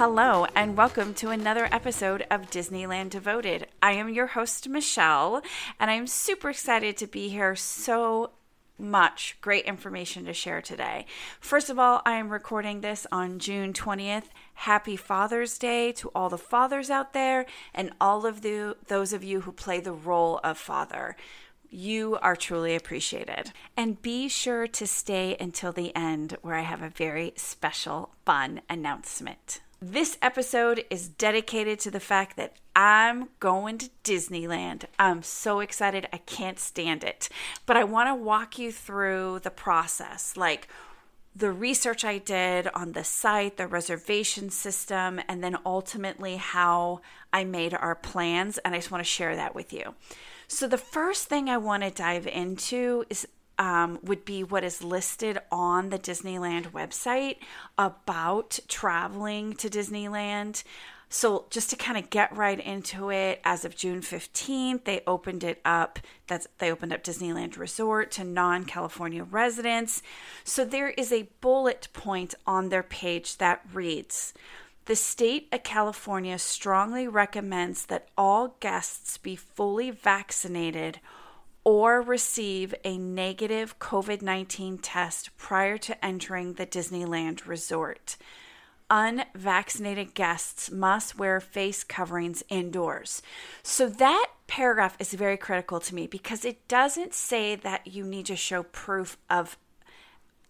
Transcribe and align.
Hello, 0.00 0.46
and 0.54 0.78
welcome 0.78 1.12
to 1.12 1.28
another 1.28 1.68
episode 1.70 2.24
of 2.30 2.50
Disneyland 2.50 3.10
Devoted. 3.10 3.66
I 3.82 3.92
am 3.92 4.08
your 4.08 4.28
host, 4.28 4.66
Michelle, 4.66 5.42
and 5.78 5.90
I'm 5.90 6.06
super 6.06 6.48
excited 6.48 6.96
to 6.96 7.06
be 7.06 7.28
here. 7.28 7.54
So 7.54 8.30
much 8.78 9.36
great 9.42 9.66
information 9.66 10.24
to 10.24 10.32
share 10.32 10.62
today. 10.62 11.04
First 11.38 11.68
of 11.68 11.78
all, 11.78 12.00
I 12.06 12.12
am 12.12 12.30
recording 12.30 12.80
this 12.80 13.06
on 13.12 13.38
June 13.38 13.74
20th. 13.74 14.30
Happy 14.54 14.96
Father's 14.96 15.58
Day 15.58 15.92
to 15.92 16.10
all 16.14 16.30
the 16.30 16.38
fathers 16.38 16.88
out 16.88 17.12
there 17.12 17.44
and 17.74 17.92
all 18.00 18.24
of 18.24 18.40
the, 18.40 18.78
those 18.88 19.12
of 19.12 19.22
you 19.22 19.42
who 19.42 19.52
play 19.52 19.80
the 19.80 19.92
role 19.92 20.40
of 20.42 20.56
father. 20.56 21.14
You 21.68 22.16
are 22.22 22.36
truly 22.36 22.74
appreciated. 22.74 23.52
And 23.76 24.00
be 24.00 24.30
sure 24.30 24.66
to 24.66 24.86
stay 24.86 25.36
until 25.38 25.72
the 25.72 25.94
end, 25.94 26.38
where 26.40 26.54
I 26.56 26.62
have 26.62 26.80
a 26.80 26.88
very 26.88 27.34
special, 27.36 28.14
fun 28.24 28.62
announcement. 28.70 29.60
This 29.82 30.18
episode 30.20 30.84
is 30.90 31.08
dedicated 31.08 31.80
to 31.80 31.90
the 31.90 32.00
fact 32.00 32.36
that 32.36 32.52
I'm 32.76 33.30
going 33.40 33.78
to 33.78 33.88
Disneyland. 34.04 34.84
I'm 34.98 35.22
so 35.22 35.60
excited. 35.60 36.06
I 36.12 36.18
can't 36.18 36.58
stand 36.58 37.02
it. 37.02 37.30
But 37.64 37.78
I 37.78 37.84
want 37.84 38.10
to 38.10 38.14
walk 38.14 38.58
you 38.58 38.72
through 38.72 39.38
the 39.38 39.50
process 39.50 40.36
like 40.36 40.68
the 41.34 41.50
research 41.50 42.04
I 42.04 42.18
did 42.18 42.68
on 42.74 42.92
the 42.92 43.04
site, 43.04 43.56
the 43.56 43.66
reservation 43.66 44.50
system, 44.50 45.18
and 45.26 45.42
then 45.42 45.56
ultimately 45.64 46.36
how 46.36 47.00
I 47.32 47.44
made 47.44 47.72
our 47.72 47.94
plans. 47.94 48.58
And 48.58 48.74
I 48.74 48.78
just 48.78 48.90
want 48.90 49.02
to 49.02 49.10
share 49.10 49.34
that 49.34 49.54
with 49.54 49.72
you. 49.72 49.94
So, 50.46 50.66
the 50.66 50.76
first 50.76 51.28
thing 51.28 51.48
I 51.48 51.56
want 51.56 51.84
to 51.84 51.90
dive 51.90 52.26
into 52.26 53.06
is 53.08 53.26
um, 53.60 53.98
would 54.02 54.24
be 54.24 54.42
what 54.42 54.64
is 54.64 54.82
listed 54.82 55.38
on 55.52 55.90
the 55.90 55.98
Disneyland 55.98 56.72
website 56.72 57.36
about 57.76 58.58
traveling 58.66 59.52
to 59.56 59.68
Disneyland. 59.68 60.64
So, 61.10 61.44
just 61.50 61.68
to 61.70 61.76
kind 61.76 61.98
of 61.98 62.08
get 62.08 62.34
right 62.34 62.58
into 62.58 63.10
it, 63.10 63.40
as 63.44 63.66
of 63.66 63.76
June 63.76 64.00
15th, 64.00 64.84
they 64.84 65.02
opened 65.06 65.44
it 65.44 65.60
up. 65.64 65.98
That's 66.26 66.48
they 66.58 66.72
opened 66.72 66.94
up 66.94 67.04
Disneyland 67.04 67.58
Resort 67.58 68.10
to 68.12 68.24
non-California 68.24 69.24
residents. 69.24 70.02
So 70.42 70.64
there 70.64 70.90
is 70.90 71.12
a 71.12 71.28
bullet 71.42 71.88
point 71.92 72.34
on 72.46 72.70
their 72.70 72.84
page 72.84 73.36
that 73.36 73.60
reads, 73.74 74.32
"The 74.86 74.96
state 74.96 75.48
of 75.52 75.64
California 75.64 76.38
strongly 76.38 77.06
recommends 77.08 77.84
that 77.86 78.08
all 78.16 78.56
guests 78.60 79.18
be 79.18 79.36
fully 79.36 79.90
vaccinated 79.90 81.00
or 81.64 82.00
receive 82.00 82.74
a 82.84 82.96
negative 82.96 83.78
COVID 83.78 84.22
19 84.22 84.78
test 84.78 85.36
prior 85.36 85.78
to 85.78 86.04
entering 86.04 86.54
the 86.54 86.66
Disneyland 86.66 87.46
resort. 87.46 88.16
Unvaccinated 88.88 90.14
guests 90.14 90.70
must 90.70 91.16
wear 91.16 91.38
face 91.38 91.84
coverings 91.84 92.42
indoors. 92.48 93.22
So, 93.62 93.88
that 93.88 94.26
paragraph 94.46 94.96
is 94.98 95.14
very 95.14 95.36
critical 95.36 95.78
to 95.80 95.94
me 95.94 96.06
because 96.08 96.44
it 96.44 96.66
doesn't 96.66 97.14
say 97.14 97.54
that 97.54 97.86
you 97.86 98.04
need 98.04 98.26
to 98.26 98.36
show 98.36 98.64
proof 98.64 99.16
of 99.28 99.56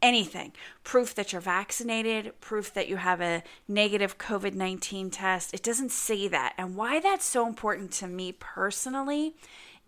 anything 0.02 0.52
proof 0.82 1.14
that 1.14 1.32
you're 1.32 1.42
vaccinated, 1.42 2.40
proof 2.40 2.72
that 2.72 2.88
you 2.88 2.96
have 2.96 3.20
a 3.20 3.42
negative 3.68 4.18
COVID 4.18 4.54
19 4.54 5.10
test. 5.10 5.52
It 5.52 5.62
doesn't 5.62 5.90
say 5.90 6.28
that. 6.28 6.54
And 6.56 6.76
why 6.76 7.00
that's 7.00 7.24
so 7.24 7.46
important 7.46 7.92
to 7.92 8.06
me 8.06 8.32
personally 8.32 9.34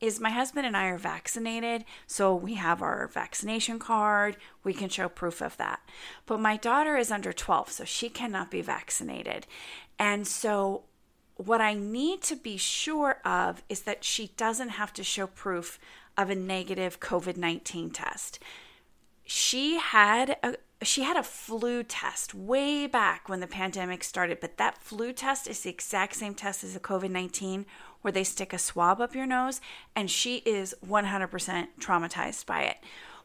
is 0.02 0.18
my 0.20 0.30
husband 0.30 0.66
and 0.66 0.76
I 0.76 0.86
are 0.86 0.98
vaccinated, 0.98 1.84
so 2.08 2.34
we 2.34 2.54
have 2.54 2.82
our 2.82 3.06
vaccination 3.06 3.78
card. 3.78 4.36
We 4.64 4.74
can 4.74 4.88
show 4.88 5.08
proof 5.08 5.40
of 5.40 5.56
that. 5.58 5.80
But 6.26 6.40
my 6.40 6.56
daughter 6.56 6.96
is 6.96 7.12
under 7.12 7.32
12, 7.32 7.70
so 7.70 7.84
she 7.84 8.08
cannot 8.08 8.50
be 8.50 8.62
vaccinated. 8.62 9.46
And 10.00 10.26
so 10.26 10.82
what 11.36 11.60
I 11.60 11.74
need 11.74 12.20
to 12.22 12.36
be 12.36 12.56
sure 12.56 13.18
of 13.24 13.62
is 13.68 13.82
that 13.82 14.02
she 14.02 14.32
doesn't 14.36 14.70
have 14.70 14.92
to 14.94 15.04
show 15.04 15.28
proof 15.28 15.78
of 16.18 16.30
a 16.30 16.34
negative 16.34 16.98
COVID 16.98 17.36
19 17.36 17.90
test. 17.90 18.40
She 19.24 19.78
had 19.78 20.36
a 20.42 20.56
she 20.82 21.02
had 21.02 21.16
a 21.16 21.22
flu 21.22 21.84
test 21.84 22.34
way 22.34 22.88
back 22.88 23.28
when 23.28 23.38
the 23.38 23.46
pandemic 23.46 24.02
started, 24.02 24.40
but 24.40 24.56
that 24.56 24.78
flu 24.78 25.12
test 25.12 25.46
is 25.46 25.60
the 25.60 25.70
exact 25.70 26.16
same 26.16 26.34
test 26.34 26.64
as 26.64 26.74
a 26.74 26.80
COVID 26.80 27.10
19 27.10 27.66
where 28.02 28.12
they 28.12 28.24
stick 28.24 28.52
a 28.52 28.58
swab 28.58 29.00
up 29.00 29.14
your 29.14 29.26
nose, 29.26 29.60
and 29.96 30.10
she 30.10 30.36
is 30.38 30.74
100% 30.86 31.68
traumatized 31.80 32.46
by 32.46 32.62
it. 32.62 32.76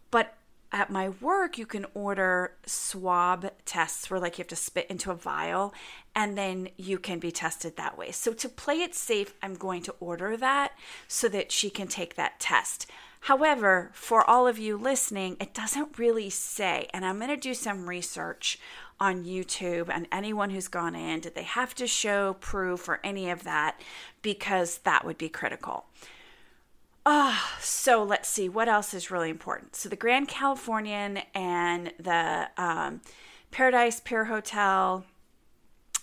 But 0.10 0.34
at 0.72 0.90
my 0.90 1.10
work, 1.10 1.58
you 1.58 1.66
can 1.66 1.86
order 1.94 2.54
swab 2.66 3.52
tests 3.66 4.10
where, 4.10 4.20
like, 4.20 4.38
you 4.38 4.44
have 4.44 4.50
to 4.50 4.56
spit 4.56 4.88
into 4.90 5.12
a 5.12 5.16
vial 5.16 5.74
and 6.16 6.38
then 6.38 6.70
you 6.78 6.98
can 6.98 7.20
be 7.20 7.32
tested 7.32 7.78
that 7.78 7.98
way. 7.98 8.12
So, 8.12 8.34
to 8.34 8.50
play 8.50 8.82
it 8.82 8.94
safe, 8.94 9.34
I'm 9.42 9.54
going 9.54 9.82
to 9.84 9.96
order 10.00 10.36
that 10.38 10.74
so 11.08 11.30
that 11.30 11.52
she 11.52 11.70
can 11.70 11.88
take 11.88 12.16
that 12.16 12.40
test. 12.40 12.88
However, 13.22 13.92
for 13.94 14.30
all 14.30 14.48
of 14.48 14.60
you 14.60 14.78
listening, 14.78 15.38
it 15.40 15.54
doesn't 15.54 15.98
really 15.98 16.30
say, 16.30 16.88
and 16.94 17.06
I'm 17.06 17.18
going 17.18 17.30
to 17.30 17.38
do 17.38 17.54
some 17.54 17.90
research 17.90 18.60
on 19.00 19.26
YouTube 19.26 19.90
and 19.90 20.08
anyone 20.12 20.50
who's 20.50 20.68
gone 20.68 20.96
in, 20.96 21.20
did 21.20 21.36
they 21.36 21.44
have 21.44 21.76
to 21.76 21.88
show 21.88 22.34
proof 22.40 22.88
or 22.90 23.00
any 23.04 23.30
of 23.30 23.44
that? 23.44 23.80
Because 24.22 24.80
that 24.80 25.06
would 25.06 25.18
be 25.18 25.30
critical. 25.30 25.86
Ah, 27.06 27.56
oh, 27.56 27.62
so 27.62 28.04
let's 28.04 28.28
see 28.28 28.50
what 28.50 28.68
else 28.68 28.94
is 28.94 29.10
really 29.10 29.30
important. 29.30 29.76
So 29.76 29.88
the 29.88 29.96
Grand 29.96 30.28
Californian 30.28 31.20
and 31.34 31.94
the 31.98 32.50
um, 32.58 33.02
Paradise 33.52 34.02
Pier 34.02 34.26
Hotel 34.26 35.06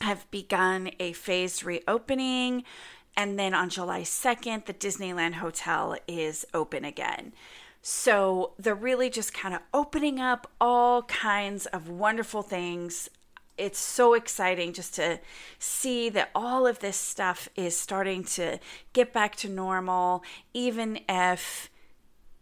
have 0.01 0.31
begun 0.31 0.91
a 0.99 1.13
phased 1.13 1.65
reopening. 1.65 2.65
And 3.17 3.39
then 3.39 3.55
on 3.55 3.69
July 3.69 4.01
2nd, 4.01 4.65
the 4.65 4.75
Disneyland 4.75 5.35
Hotel 5.35 5.97
is 6.09 6.45
open 6.55 6.85
again. 6.85 7.33
So 7.87 8.53
they're 8.59 8.75
really 8.75 9.11
just 9.11 9.35
kind 9.35 9.55
of 9.55 9.61
opening 9.75 10.19
up 10.19 10.51
all 10.59 11.03
kinds 11.03 11.67
of 11.67 11.91
wonderful 11.91 12.41
things. 12.41 13.11
It's 13.59 13.79
so 13.79 14.15
exciting 14.15 14.73
just 14.73 14.95
to 14.95 15.21
see 15.59 16.09
that 16.09 16.31
all 16.35 16.67
of 16.67 16.79
this 16.79 16.97
stuff 16.97 17.51
is 17.57 17.79
starting 17.79 18.25
to 18.25 18.59
get 18.95 19.13
back 19.13 19.37
to 19.37 19.51
normal, 19.51 20.25
even 20.55 21.01
if 21.11 21.69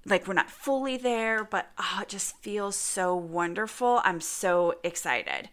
like 0.07 0.29
we're 0.29 0.35
not 0.35 0.49
fully 0.49 0.97
there, 0.97 1.43
but 1.43 1.73
oh, 1.77 1.99
it 2.03 2.09
just 2.09 2.37
feels 2.37 2.77
so 2.77 3.17
wonderful. 3.17 4.01
I'm 4.05 4.21
so 4.21 4.77
excited. 4.85 5.49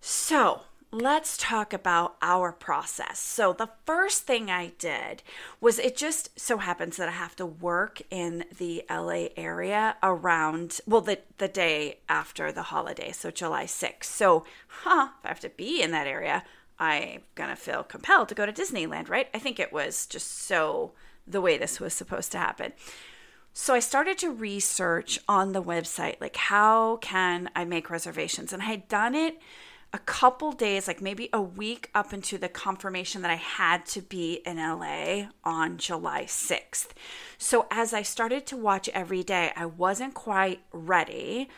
So, 0.00 0.62
let's 0.90 1.36
talk 1.36 1.72
about 1.72 2.16
our 2.22 2.52
process. 2.52 3.18
So, 3.18 3.52
the 3.52 3.70
first 3.84 4.22
thing 4.22 4.50
I 4.50 4.72
did 4.78 5.22
was 5.60 5.78
it 5.78 5.96
just 5.96 6.38
so 6.38 6.58
happens 6.58 6.96
that 6.96 7.08
I 7.08 7.12
have 7.12 7.36
to 7.36 7.46
work 7.46 8.00
in 8.10 8.44
the 8.56 8.84
LA 8.88 9.28
area 9.36 9.96
around, 10.02 10.80
well, 10.86 11.00
the, 11.00 11.18
the 11.38 11.48
day 11.48 11.98
after 12.08 12.50
the 12.50 12.64
holiday, 12.64 13.12
so 13.12 13.30
July 13.30 13.64
6th. 13.64 14.04
So, 14.04 14.44
huh, 14.68 15.08
if 15.18 15.26
I 15.26 15.28
have 15.28 15.40
to 15.40 15.50
be 15.50 15.82
in 15.82 15.90
that 15.90 16.06
area, 16.06 16.44
I'm 16.78 17.22
going 17.34 17.50
to 17.50 17.56
feel 17.56 17.82
compelled 17.82 18.28
to 18.28 18.34
go 18.34 18.46
to 18.46 18.52
Disneyland, 18.52 19.08
right? 19.08 19.28
I 19.34 19.38
think 19.38 19.58
it 19.58 19.72
was 19.72 20.06
just 20.06 20.42
so 20.44 20.92
the 21.26 21.40
way 21.40 21.58
this 21.58 21.80
was 21.80 21.92
supposed 21.92 22.32
to 22.32 22.38
happen. 22.38 22.72
So 23.52 23.74
I 23.74 23.80
started 23.80 24.18
to 24.18 24.30
research 24.30 25.18
on 25.28 25.52
the 25.52 25.62
website, 25.62 26.20
like 26.20 26.36
how 26.36 26.96
can 26.98 27.50
I 27.56 27.64
make 27.64 27.90
reservations? 27.90 28.52
And 28.52 28.62
I 28.62 28.66
had 28.66 28.88
done 28.88 29.14
it 29.16 29.38
a 29.92 29.98
couple 29.98 30.52
days, 30.52 30.86
like 30.86 31.00
maybe 31.00 31.30
a 31.32 31.40
week 31.40 31.90
up 31.94 32.12
into 32.12 32.36
the 32.36 32.48
confirmation 32.48 33.22
that 33.22 33.30
I 33.30 33.36
had 33.36 33.86
to 33.86 34.02
be 34.02 34.42
in 34.44 34.58
LA 34.58 35.28
on 35.44 35.78
July 35.78 36.24
6th. 36.24 36.88
So 37.38 37.66
as 37.70 37.94
I 37.94 38.02
started 38.02 38.46
to 38.48 38.56
watch 38.56 38.88
every 38.90 39.22
day, 39.22 39.52
I 39.56 39.66
wasn't 39.66 40.14
quite 40.14 40.60
ready 40.72 41.48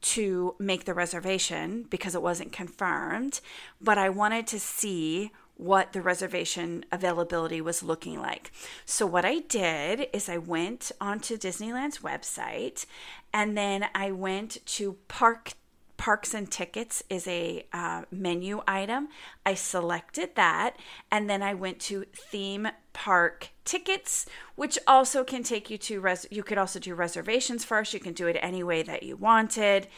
to 0.00 0.54
make 0.58 0.84
the 0.84 0.94
reservation 0.94 1.84
because 1.88 2.14
it 2.14 2.22
wasn't 2.22 2.52
confirmed, 2.52 3.40
but 3.80 3.98
I 3.98 4.08
wanted 4.08 4.46
to 4.48 4.60
see 4.60 5.30
what 5.56 5.92
the 5.92 6.02
reservation 6.02 6.84
availability 6.92 7.60
was 7.60 7.82
looking 7.82 8.20
like. 8.20 8.52
So, 8.84 9.06
what 9.06 9.24
I 9.24 9.38
did 9.38 10.08
is 10.12 10.28
I 10.28 10.36
went 10.36 10.92
onto 11.00 11.38
Disneyland's 11.38 12.00
website 12.00 12.84
and 13.32 13.56
then 13.56 13.86
I 13.94 14.10
went 14.10 14.58
to 14.66 14.98
Park 15.08 15.54
Parks 15.96 16.34
and 16.34 16.50
Tickets 16.50 17.02
is 17.08 17.26
a 17.26 17.66
uh, 17.72 18.02
menu 18.10 18.62
item. 18.66 19.08
I 19.44 19.54
selected 19.54 20.34
that 20.36 20.76
and 21.10 21.28
then 21.28 21.42
I 21.42 21.54
went 21.54 21.80
to 21.80 22.04
Theme 22.14 22.68
Park 22.92 23.50
Tickets, 23.64 24.26
which 24.54 24.78
also 24.86 25.24
can 25.24 25.42
take 25.42 25.70
you 25.70 25.78
to, 25.78 26.00
res- 26.00 26.26
you 26.30 26.42
could 26.42 26.58
also 26.58 26.78
do 26.78 26.94
reservations 26.94 27.64
first. 27.64 27.94
You 27.94 28.00
can 28.00 28.12
do 28.12 28.26
it 28.26 28.38
any 28.40 28.62
way 28.62 28.82
that 28.82 29.02
you 29.02 29.16
wanted 29.16 29.88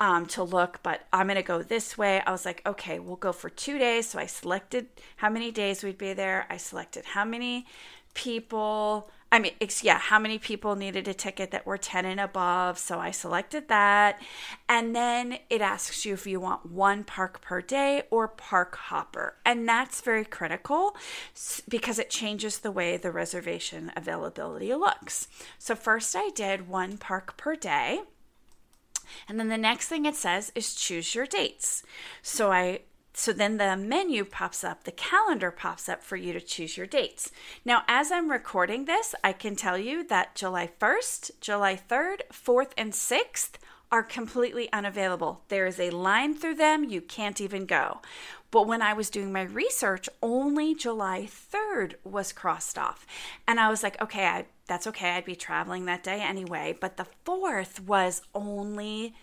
um, 0.00 0.26
to 0.26 0.42
look, 0.42 0.80
but 0.82 1.06
I'm 1.12 1.26
going 1.26 1.36
to 1.36 1.42
go 1.42 1.62
this 1.62 1.98
way. 1.98 2.22
I 2.24 2.30
was 2.30 2.44
like, 2.44 2.62
okay, 2.64 2.98
we'll 2.98 3.16
go 3.16 3.32
for 3.32 3.50
two 3.50 3.78
days. 3.78 4.08
So 4.08 4.18
I 4.18 4.26
selected 4.26 4.86
how 5.16 5.28
many 5.28 5.50
days 5.50 5.82
we'd 5.82 5.98
be 5.98 6.12
there. 6.12 6.46
I 6.48 6.56
selected 6.56 7.04
how 7.04 7.24
many 7.24 7.66
people 8.14 9.10
I 9.30 9.38
mean, 9.38 9.52
yeah, 9.82 9.98
how 9.98 10.18
many 10.18 10.38
people 10.38 10.74
needed 10.74 11.06
a 11.06 11.12
ticket 11.12 11.50
that 11.50 11.66
were 11.66 11.76
10 11.76 12.06
and 12.06 12.18
above. 12.18 12.78
So 12.78 12.98
I 12.98 13.10
selected 13.10 13.68
that. 13.68 14.20
And 14.68 14.96
then 14.96 15.38
it 15.50 15.60
asks 15.60 16.06
you 16.06 16.14
if 16.14 16.26
you 16.26 16.40
want 16.40 16.64
one 16.64 17.04
park 17.04 17.42
per 17.42 17.60
day 17.60 18.04
or 18.10 18.26
park 18.26 18.76
hopper. 18.76 19.36
And 19.44 19.68
that's 19.68 20.00
very 20.00 20.24
critical 20.24 20.96
because 21.68 21.98
it 21.98 22.08
changes 22.08 22.58
the 22.58 22.72
way 22.72 22.96
the 22.96 23.12
reservation 23.12 23.92
availability 23.94 24.74
looks. 24.74 25.28
So 25.58 25.74
first 25.74 26.16
I 26.16 26.30
did 26.34 26.68
one 26.68 26.96
park 26.96 27.36
per 27.36 27.54
day. 27.54 28.00
And 29.28 29.38
then 29.38 29.48
the 29.48 29.58
next 29.58 29.88
thing 29.88 30.06
it 30.06 30.16
says 30.16 30.52
is 30.54 30.74
choose 30.74 31.14
your 31.14 31.26
dates. 31.26 31.82
So 32.22 32.50
I 32.50 32.80
so 33.18 33.32
then 33.32 33.56
the 33.56 33.76
menu 33.76 34.24
pops 34.24 34.62
up, 34.62 34.84
the 34.84 34.92
calendar 34.92 35.50
pops 35.50 35.88
up 35.88 36.04
for 36.04 36.14
you 36.14 36.32
to 36.32 36.40
choose 36.40 36.76
your 36.76 36.86
dates. 36.86 37.32
Now, 37.64 37.82
as 37.88 38.12
I'm 38.12 38.30
recording 38.30 38.84
this, 38.84 39.12
I 39.24 39.32
can 39.32 39.56
tell 39.56 39.76
you 39.76 40.06
that 40.06 40.36
July 40.36 40.70
1st, 40.80 41.32
July 41.40 41.76
3rd, 41.76 42.20
4th, 42.32 42.70
and 42.78 42.92
6th 42.92 43.54
are 43.90 44.04
completely 44.04 44.72
unavailable. 44.72 45.42
There 45.48 45.66
is 45.66 45.80
a 45.80 45.90
line 45.90 46.32
through 46.32 46.54
them, 46.54 46.84
you 46.84 47.00
can't 47.00 47.40
even 47.40 47.66
go. 47.66 48.02
But 48.52 48.68
when 48.68 48.82
I 48.82 48.92
was 48.92 49.10
doing 49.10 49.32
my 49.32 49.42
research, 49.42 50.08
only 50.22 50.76
July 50.76 51.28
3rd 51.28 51.94
was 52.04 52.32
crossed 52.32 52.78
off. 52.78 53.04
And 53.48 53.58
I 53.58 53.68
was 53.68 53.82
like, 53.82 54.00
okay, 54.00 54.26
I, 54.26 54.46
that's 54.68 54.86
okay. 54.86 55.10
I'd 55.10 55.24
be 55.24 55.34
traveling 55.34 55.86
that 55.86 56.04
day 56.04 56.20
anyway. 56.20 56.76
But 56.80 56.98
the 56.98 57.06
4th 57.26 57.80
was 57.80 58.22
only 58.32 59.14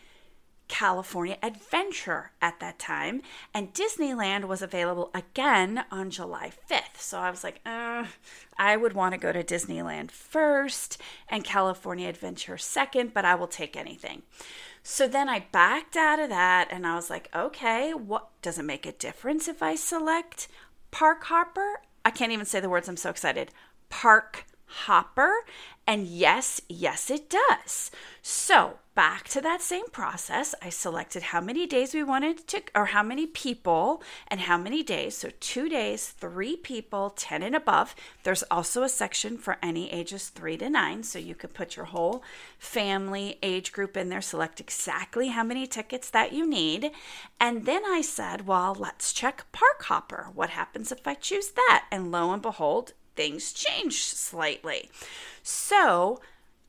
California 0.68 1.38
Adventure 1.44 2.32
at 2.42 2.60
that 2.60 2.80
time, 2.80 3.22
and 3.54 3.74
Disneyland 3.74 4.46
was 4.46 4.62
available 4.62 5.12
again 5.14 5.86
on 5.92 6.10
July 6.10 6.52
5th. 6.70 7.00
So 7.00 7.20
I 7.20 7.30
was 7.30 7.44
like, 7.44 7.62
uh, 7.66 8.06
I 8.58 8.78
would 8.78 8.94
want 8.94 9.14
to 9.14 9.20
go 9.20 9.32
to 9.32 9.44
Disneyland 9.44 10.12
first 10.12 11.00
and 11.30 11.44
California 11.44 12.10
Adventure 12.10 12.58
second, 12.58 13.14
but 13.14 13.26
I 13.26 13.36
will 13.36 13.48
take 13.48 13.76
anything. 13.76 14.24
So 14.82 15.08
then 15.08 15.30
I 15.30 15.46
backed 15.52 15.96
out 15.96 16.20
of 16.20 16.30
that 16.30 16.68
and 16.72 16.86
I 16.86 16.96
was 16.96 17.10
like, 17.10 17.30
okay, 17.36 17.94
what 17.94 18.30
does 18.42 18.60
it 18.60 18.64
make 18.64 18.86
a 18.86 18.92
difference 18.92 19.48
if 19.48 19.64
I 19.64 19.76
select 19.76 20.48
Park 20.92 21.24
Hopper? 21.26 21.82
I 22.04 22.12
can't 22.12 22.32
even 22.32 22.46
say 22.46 22.60
the 22.60 22.70
words, 22.70 22.88
I'm 22.88 22.98
so 22.98 23.10
excited. 23.10 23.52
Park 23.90 24.46
Hopper. 24.66 25.34
And 25.88 26.08
yes, 26.08 26.62
yes, 26.68 27.10
it 27.10 27.30
does. 27.30 27.92
So 28.22 28.80
back 28.96 29.28
to 29.28 29.42
that 29.42 29.62
same 29.62 29.88
process. 29.90 30.56
I 30.62 30.70
selected 30.70 31.22
how 31.22 31.42
many 31.42 31.68
days 31.68 31.94
we 31.94 32.02
wanted 32.02 32.48
to, 32.48 32.64
or 32.74 32.86
how 32.86 33.04
many 33.04 33.28
people 33.28 34.02
and 34.30 34.40
how 34.40 34.58
many 34.58 34.82
days. 34.84 35.18
So, 35.18 35.30
two 35.42 35.68
days, 35.68 36.08
three 36.08 36.56
people, 36.56 37.10
10 37.10 37.44
and 37.44 37.56
above. 37.56 37.94
There's 38.24 38.44
also 38.44 38.84
a 38.84 38.90
section 38.90 39.38
for 39.38 39.58
any 39.62 39.92
ages 39.92 40.30
three 40.30 40.58
to 40.58 40.70
nine. 40.70 41.04
So, 41.04 41.20
you 41.20 41.36
could 41.36 41.54
put 41.54 41.76
your 41.76 41.86
whole 41.86 42.24
family 42.58 43.38
age 43.44 43.74
group 43.74 43.98
in 43.98 44.10
there, 44.10 44.22
select 44.22 44.62
exactly 44.62 45.28
how 45.28 45.44
many 45.44 45.68
tickets 45.68 46.10
that 46.10 46.32
you 46.32 46.48
need. 46.50 46.92
And 47.40 47.66
then 47.66 47.84
I 47.86 48.02
said, 48.02 48.48
well, 48.48 48.74
let's 48.74 49.12
check 49.12 49.46
Park 49.52 49.84
Hopper. 49.84 50.30
What 50.34 50.52
happens 50.52 50.92
if 50.92 51.06
I 51.06 51.16
choose 51.16 51.50
that? 51.50 51.86
And 51.92 52.12
lo 52.12 52.32
and 52.32 52.42
behold, 52.42 52.94
things 53.16 53.54
change 53.54 54.04
slightly. 54.04 54.90
So, 55.44 56.20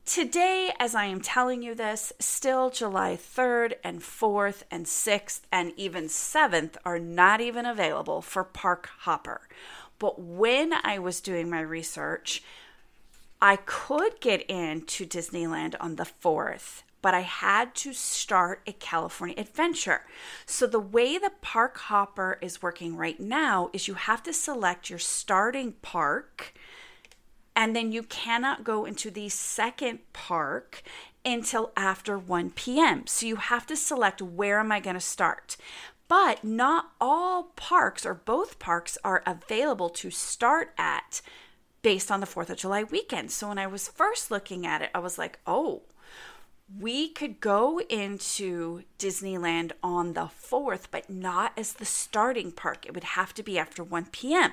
Today, 0.07 0.71
as 0.79 0.95
I 0.95 1.03
am 1.03 1.19
telling 1.19 1.61
you 1.61 1.75
this, 1.75 2.13
still 2.17 2.69
July 2.69 3.17
3rd 3.17 3.73
and 3.83 3.99
4th 3.99 4.63
and 4.71 4.85
6th 4.85 5.41
and 5.51 5.73
even 5.75 6.05
7th 6.05 6.77
are 6.85 6.97
not 6.97 7.41
even 7.41 7.65
available 7.65 8.21
for 8.21 8.45
Park 8.45 8.89
Hopper. 8.99 9.41
But 9.99 10.17
when 10.17 10.71
I 10.71 10.97
was 10.97 11.19
doing 11.19 11.49
my 11.49 11.59
research, 11.59 12.41
I 13.41 13.57
could 13.57 14.21
get 14.21 14.43
into 14.43 15.05
Disneyland 15.05 15.75
on 15.81 15.97
the 15.97 16.05
4th, 16.05 16.83
but 17.07 17.13
I 17.13 17.21
had 17.21 17.73
to 17.75 17.93
start 17.93 18.63
a 18.67 18.73
California 18.73 19.35
adventure. 19.37 20.01
So, 20.45 20.67
the 20.67 20.77
way 20.77 21.17
the 21.17 21.31
Park 21.41 21.77
Hopper 21.77 22.37
is 22.41 22.61
working 22.61 22.97
right 22.97 23.17
now 23.17 23.69
is 23.71 23.87
you 23.87 23.93
have 23.93 24.21
to 24.23 24.33
select 24.33 24.89
your 24.89 24.99
starting 24.99 25.71
park 25.81 26.53
and 27.55 27.73
then 27.73 27.93
you 27.93 28.03
cannot 28.03 28.65
go 28.65 28.83
into 28.83 29.09
the 29.09 29.29
second 29.29 29.99
park 30.11 30.83
until 31.23 31.71
after 31.77 32.19
1 32.19 32.51
p.m. 32.51 33.07
So 33.07 33.25
you 33.25 33.37
have 33.37 33.65
to 33.67 33.77
select 33.77 34.21
where 34.21 34.59
am 34.59 34.73
I 34.73 34.81
going 34.81 34.95
to 34.95 34.99
start. 34.99 35.55
But 36.09 36.43
not 36.43 36.91
all 36.99 37.53
parks 37.55 38.05
or 38.05 38.15
both 38.15 38.59
parks 38.59 38.97
are 39.05 39.23
available 39.25 39.87
to 39.91 40.11
start 40.11 40.73
at 40.77 41.21
based 41.81 42.11
on 42.11 42.19
the 42.19 42.27
4th 42.27 42.49
of 42.49 42.57
July 42.57 42.83
weekend. 42.83 43.31
So 43.31 43.47
when 43.47 43.57
I 43.57 43.67
was 43.67 43.87
first 43.87 44.29
looking 44.29 44.67
at 44.67 44.81
it, 44.81 44.89
I 44.93 44.99
was 44.99 45.17
like, 45.17 45.39
oh, 45.47 45.83
we 46.75 47.07
could 47.09 47.39
go 47.39 47.79
into 47.89 48.83
Disneyland 48.99 49.71
on 49.81 50.13
the 50.13 50.29
4th, 50.29 50.85
but 50.91 51.09
not 51.09 51.53
as 51.55 51.73
the 51.73 51.85
starting 51.85 52.51
park. 52.51 52.85
It 52.85 52.93
would 52.93 53.03
have 53.03 53.33
to 53.35 53.43
be 53.43 53.57
after 53.57 53.83
1 53.83 54.07
p.m. 54.11 54.51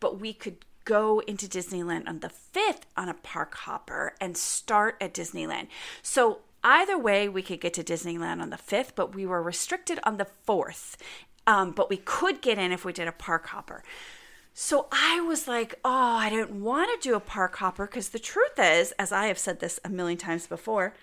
But 0.00 0.18
we 0.18 0.32
could 0.32 0.64
go 0.84 1.20
into 1.20 1.46
Disneyland 1.46 2.08
on 2.08 2.20
the 2.20 2.30
5th 2.30 2.82
on 2.96 3.08
a 3.08 3.14
park 3.14 3.54
hopper 3.54 4.14
and 4.20 4.36
start 4.36 4.96
at 5.00 5.12
Disneyland. 5.12 5.68
So 6.02 6.38
either 6.64 6.98
way, 6.98 7.28
we 7.28 7.42
could 7.42 7.60
get 7.60 7.74
to 7.74 7.84
Disneyland 7.84 8.40
on 8.40 8.50
the 8.50 8.56
5th, 8.56 8.92
but 8.94 9.14
we 9.14 9.26
were 9.26 9.42
restricted 9.42 10.00
on 10.04 10.16
the 10.16 10.26
4th. 10.48 10.96
Um, 11.46 11.72
but 11.72 11.90
we 11.90 11.98
could 11.98 12.40
get 12.40 12.58
in 12.58 12.72
if 12.72 12.84
we 12.84 12.92
did 12.92 13.08
a 13.08 13.12
park 13.12 13.48
hopper. 13.48 13.82
So 14.54 14.88
I 14.90 15.20
was 15.20 15.46
like, 15.46 15.74
oh, 15.84 15.90
I 15.90 16.30
don't 16.30 16.60
want 16.60 16.90
to 16.90 17.08
do 17.08 17.14
a 17.14 17.20
park 17.20 17.56
hopper 17.56 17.86
because 17.86 18.08
the 18.08 18.18
truth 18.18 18.58
is, 18.58 18.92
as 18.92 19.12
I 19.12 19.26
have 19.26 19.38
said 19.38 19.60
this 19.60 19.78
a 19.84 19.88
million 19.88 20.18
times 20.18 20.46
before, 20.46 20.94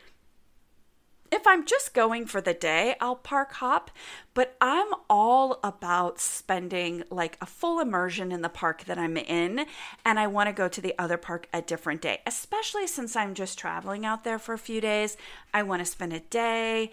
if 1.32 1.46
I'm 1.46 1.66
just 1.66 1.94
going 1.94 2.26
for 2.26 2.42
the 2.42 2.54
day, 2.54 2.96
I'll 3.00 3.16
park 3.16 3.54
hop, 3.54 3.92
but 4.34 4.56
I'm 4.62 4.88
all 5.10 5.60
about 5.64 6.20
spending 6.20 7.04
like 7.10 7.38
a 7.42 7.46
full 7.46 7.80
immersion 7.80 8.32
in 8.32 8.42
the 8.42 8.50
park 8.50 8.86
that 8.86 8.98
I'm 8.98 9.18
in, 9.18 9.66
and 10.06 10.20
I 10.20 10.28
want 10.28 10.48
to 10.48 10.54
go 10.54 10.68
to 10.68 10.82
the 10.82 10.96
other 10.98 11.18
park 11.18 11.48
a 11.54 11.62
different 11.62 12.02
day, 12.02 12.22
especially 12.26 12.88
since 12.88 13.16
I'm 13.16 13.34
just 13.34 13.58
traveling 13.58 14.06
out 14.06 14.24
there 14.24 14.40
for 14.40 14.54
a 14.54 14.60
few 14.60 14.82
days. 14.82 15.18
I 15.54 15.64
want 15.64 15.82
to 15.82 15.86
spend 15.86 16.14
a 16.14 16.20
day, 16.20 16.92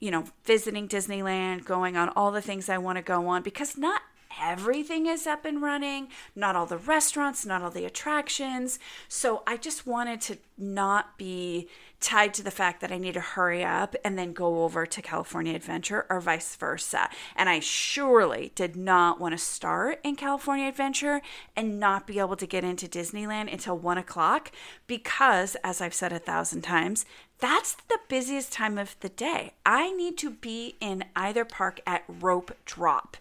you 0.00 0.10
know, 0.10 0.24
visiting 0.44 0.88
Disneyland, 0.88 1.64
going 1.64 1.96
on 1.96 2.10
all 2.10 2.30
the 2.30 2.42
things 2.42 2.68
I 2.68 2.78
want 2.78 2.96
to 2.96 3.02
go 3.02 3.26
on 3.28 3.42
because 3.42 3.76
not 3.76 4.02
everything 4.40 5.06
is 5.06 5.26
up 5.26 5.44
and 5.44 5.62
running, 5.62 6.08
not 6.34 6.56
all 6.56 6.66
the 6.66 6.76
restaurants, 6.76 7.46
not 7.46 7.62
all 7.62 7.70
the 7.70 7.84
attractions. 7.84 8.78
So 9.08 9.42
I 9.46 9.56
just 9.56 9.86
wanted 9.86 10.20
to 10.22 10.38
not 10.58 11.16
be 11.18 11.68
tied 12.04 12.34
to 12.34 12.42
the 12.42 12.50
fact 12.50 12.82
that 12.82 12.92
I 12.92 12.98
need 12.98 13.14
to 13.14 13.20
hurry 13.20 13.64
up 13.64 13.96
and 14.04 14.18
then 14.18 14.34
go 14.34 14.62
over 14.62 14.84
to 14.84 15.00
California 15.00 15.54
Adventure 15.54 16.04
or 16.10 16.20
vice 16.20 16.54
versa. 16.54 17.08
And 17.34 17.48
I 17.48 17.60
surely 17.60 18.52
did 18.54 18.76
not 18.76 19.18
want 19.18 19.32
to 19.32 19.38
start 19.38 20.00
in 20.04 20.14
California 20.14 20.68
Adventure 20.68 21.22
and 21.56 21.80
not 21.80 22.06
be 22.06 22.18
able 22.18 22.36
to 22.36 22.46
get 22.46 22.62
into 22.62 22.86
Disneyland 22.86 23.50
until 23.50 23.78
one 23.78 23.96
o'clock 23.96 24.52
because, 24.86 25.56
as 25.64 25.80
I've 25.80 25.94
said 25.94 26.12
a 26.12 26.18
thousand 26.18 26.60
times, 26.60 27.06
that's 27.38 27.74
the 27.88 27.98
busiest 28.08 28.52
time 28.52 28.76
of 28.76 28.96
the 29.00 29.08
day. 29.08 29.54
I 29.64 29.90
need 29.90 30.18
to 30.18 30.30
be 30.30 30.76
in 30.80 31.04
either 31.16 31.46
park 31.46 31.80
at 31.86 32.04
rope 32.06 32.54
drop 32.66 33.16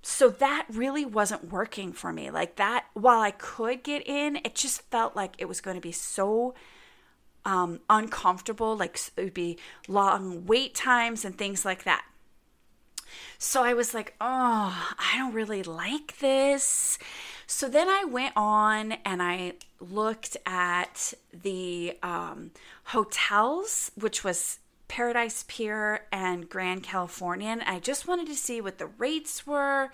so 0.00 0.30
that 0.30 0.64
really 0.70 1.04
wasn't 1.04 1.52
working 1.52 1.92
for 1.92 2.10
me. 2.14 2.30
Like 2.30 2.56
that, 2.56 2.86
while 2.94 3.20
I 3.20 3.32
could 3.32 3.82
get 3.82 4.06
in, 4.08 4.36
it 4.36 4.54
just 4.54 4.80
felt 4.90 5.14
like 5.14 5.34
it 5.36 5.48
was 5.48 5.60
going 5.60 5.76
to 5.76 5.82
be 5.82 5.92
so 5.92 6.54
um, 7.44 7.80
uncomfortable. 7.88 8.76
Like 8.76 8.98
it 9.16 9.22
would 9.24 9.34
be 9.34 9.58
long 9.86 10.46
wait 10.46 10.74
times 10.74 11.24
and 11.24 11.36
things 11.36 11.64
like 11.64 11.84
that. 11.84 12.04
So 13.38 13.62
I 13.62 13.74
was 13.74 13.94
like, 13.94 14.14
oh, 14.20 14.94
I 14.98 15.16
don't 15.16 15.32
really 15.32 15.62
like 15.62 16.18
this. 16.18 16.98
So 17.46 17.68
then 17.68 17.88
I 17.88 18.04
went 18.04 18.34
on 18.36 18.92
and 19.04 19.22
I 19.22 19.54
looked 19.80 20.36
at 20.44 21.14
the 21.32 21.96
um, 22.02 22.50
hotels, 22.84 23.90
which 23.94 24.22
was 24.24 24.58
Paradise 24.88 25.44
Pier 25.48 26.06
and 26.12 26.48
Grand 26.48 26.82
Californian. 26.82 27.60
I 27.62 27.78
just 27.78 28.06
wanted 28.06 28.26
to 28.26 28.34
see 28.34 28.60
what 28.60 28.78
the 28.78 28.86
rates 28.86 29.46
were 29.46 29.90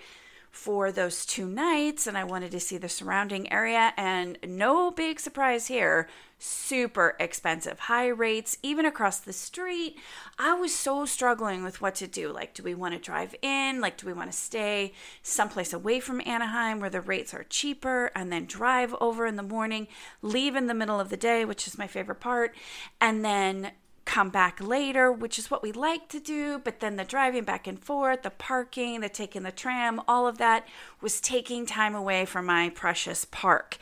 for 0.55 0.93
those 0.93 1.27
two 1.27 1.47
nights 1.47 2.07
and 2.07 2.17
I 2.17 2.23
wanted 2.23 2.53
to 2.53 2.61
see 2.61 2.79
the 2.79 2.89
surrounding 2.89 3.53
area. 3.53 3.93
And 3.97 4.39
no 4.47 4.91
big 4.93 5.19
surprise 5.19 5.67
here 5.67 6.09
super 6.39 7.17
expensive, 7.19 7.79
high 7.79 8.09
rates, 8.09 8.59
even 8.63 8.85
across 8.85 9.19
the 9.19 9.33
street. 9.33 9.97
I 10.39 10.55
was 10.55 10.75
so 10.75 11.07
struggling 11.07 11.65
with 11.65 11.81
what 11.81 11.95
to 11.97 12.07
do. 12.07 12.31
Like, 12.31 12.55
do 12.55 12.63
we 12.63 12.75
want 12.75 12.93
to 12.95 13.01
drive 13.01 13.35
in? 13.41 13.81
Like, 13.81 13.97
do 13.97 14.07
we 14.07 14.13
want 14.13 14.31
to 14.31 14.37
stay 14.37 14.93
someplace 15.23 15.73
away 15.73 16.01
from 16.01 16.21
Anaheim 16.27 16.81
where 16.81 16.91
the 16.91 17.01
rates 17.01 17.33
are 17.33 17.45
cheaper 17.45 18.11
and 18.15 18.31
then 18.31 18.45
drive 18.45 18.95
over 19.01 19.27
in 19.27 19.37
the 19.37 19.43
morning, 19.43 19.89
leave 20.23 20.55
in 20.55 20.67
the 20.67 20.75
middle 20.75 21.01
of 21.01 21.09
the 21.09 21.17
day, 21.17 21.45
which 21.45 21.67
is 21.67 21.79
my 21.79 21.87
favorite 21.87 22.21
part, 22.21 22.55
and 23.01 23.25
then 23.25 23.73
come 24.05 24.31
back 24.31 24.61
later, 24.61 25.11
which 25.11 25.39
is 25.39 25.51
what 25.51 25.63
we 25.63 25.73
like 25.73 26.09
to 26.09 26.21
do. 26.21 26.59
But 26.59 26.81
then 26.81 26.97
the 26.97 27.05
driving 27.05 27.45
back 27.45 27.67
and 27.67 27.79
forth, 27.79 28.23
the 28.23 28.31
parking, 28.31 29.01
the 29.01 29.09
taking 29.09 29.43
the 29.43 29.53
tram, 29.53 30.01
all 30.07 30.27
of 30.27 30.39
that 30.39 30.67
was 31.01 31.21
taking 31.21 31.67
time 31.67 31.95
away 31.95 32.25
from 32.25 32.47
my 32.47 32.71
precious 32.71 33.25
park. 33.25 33.79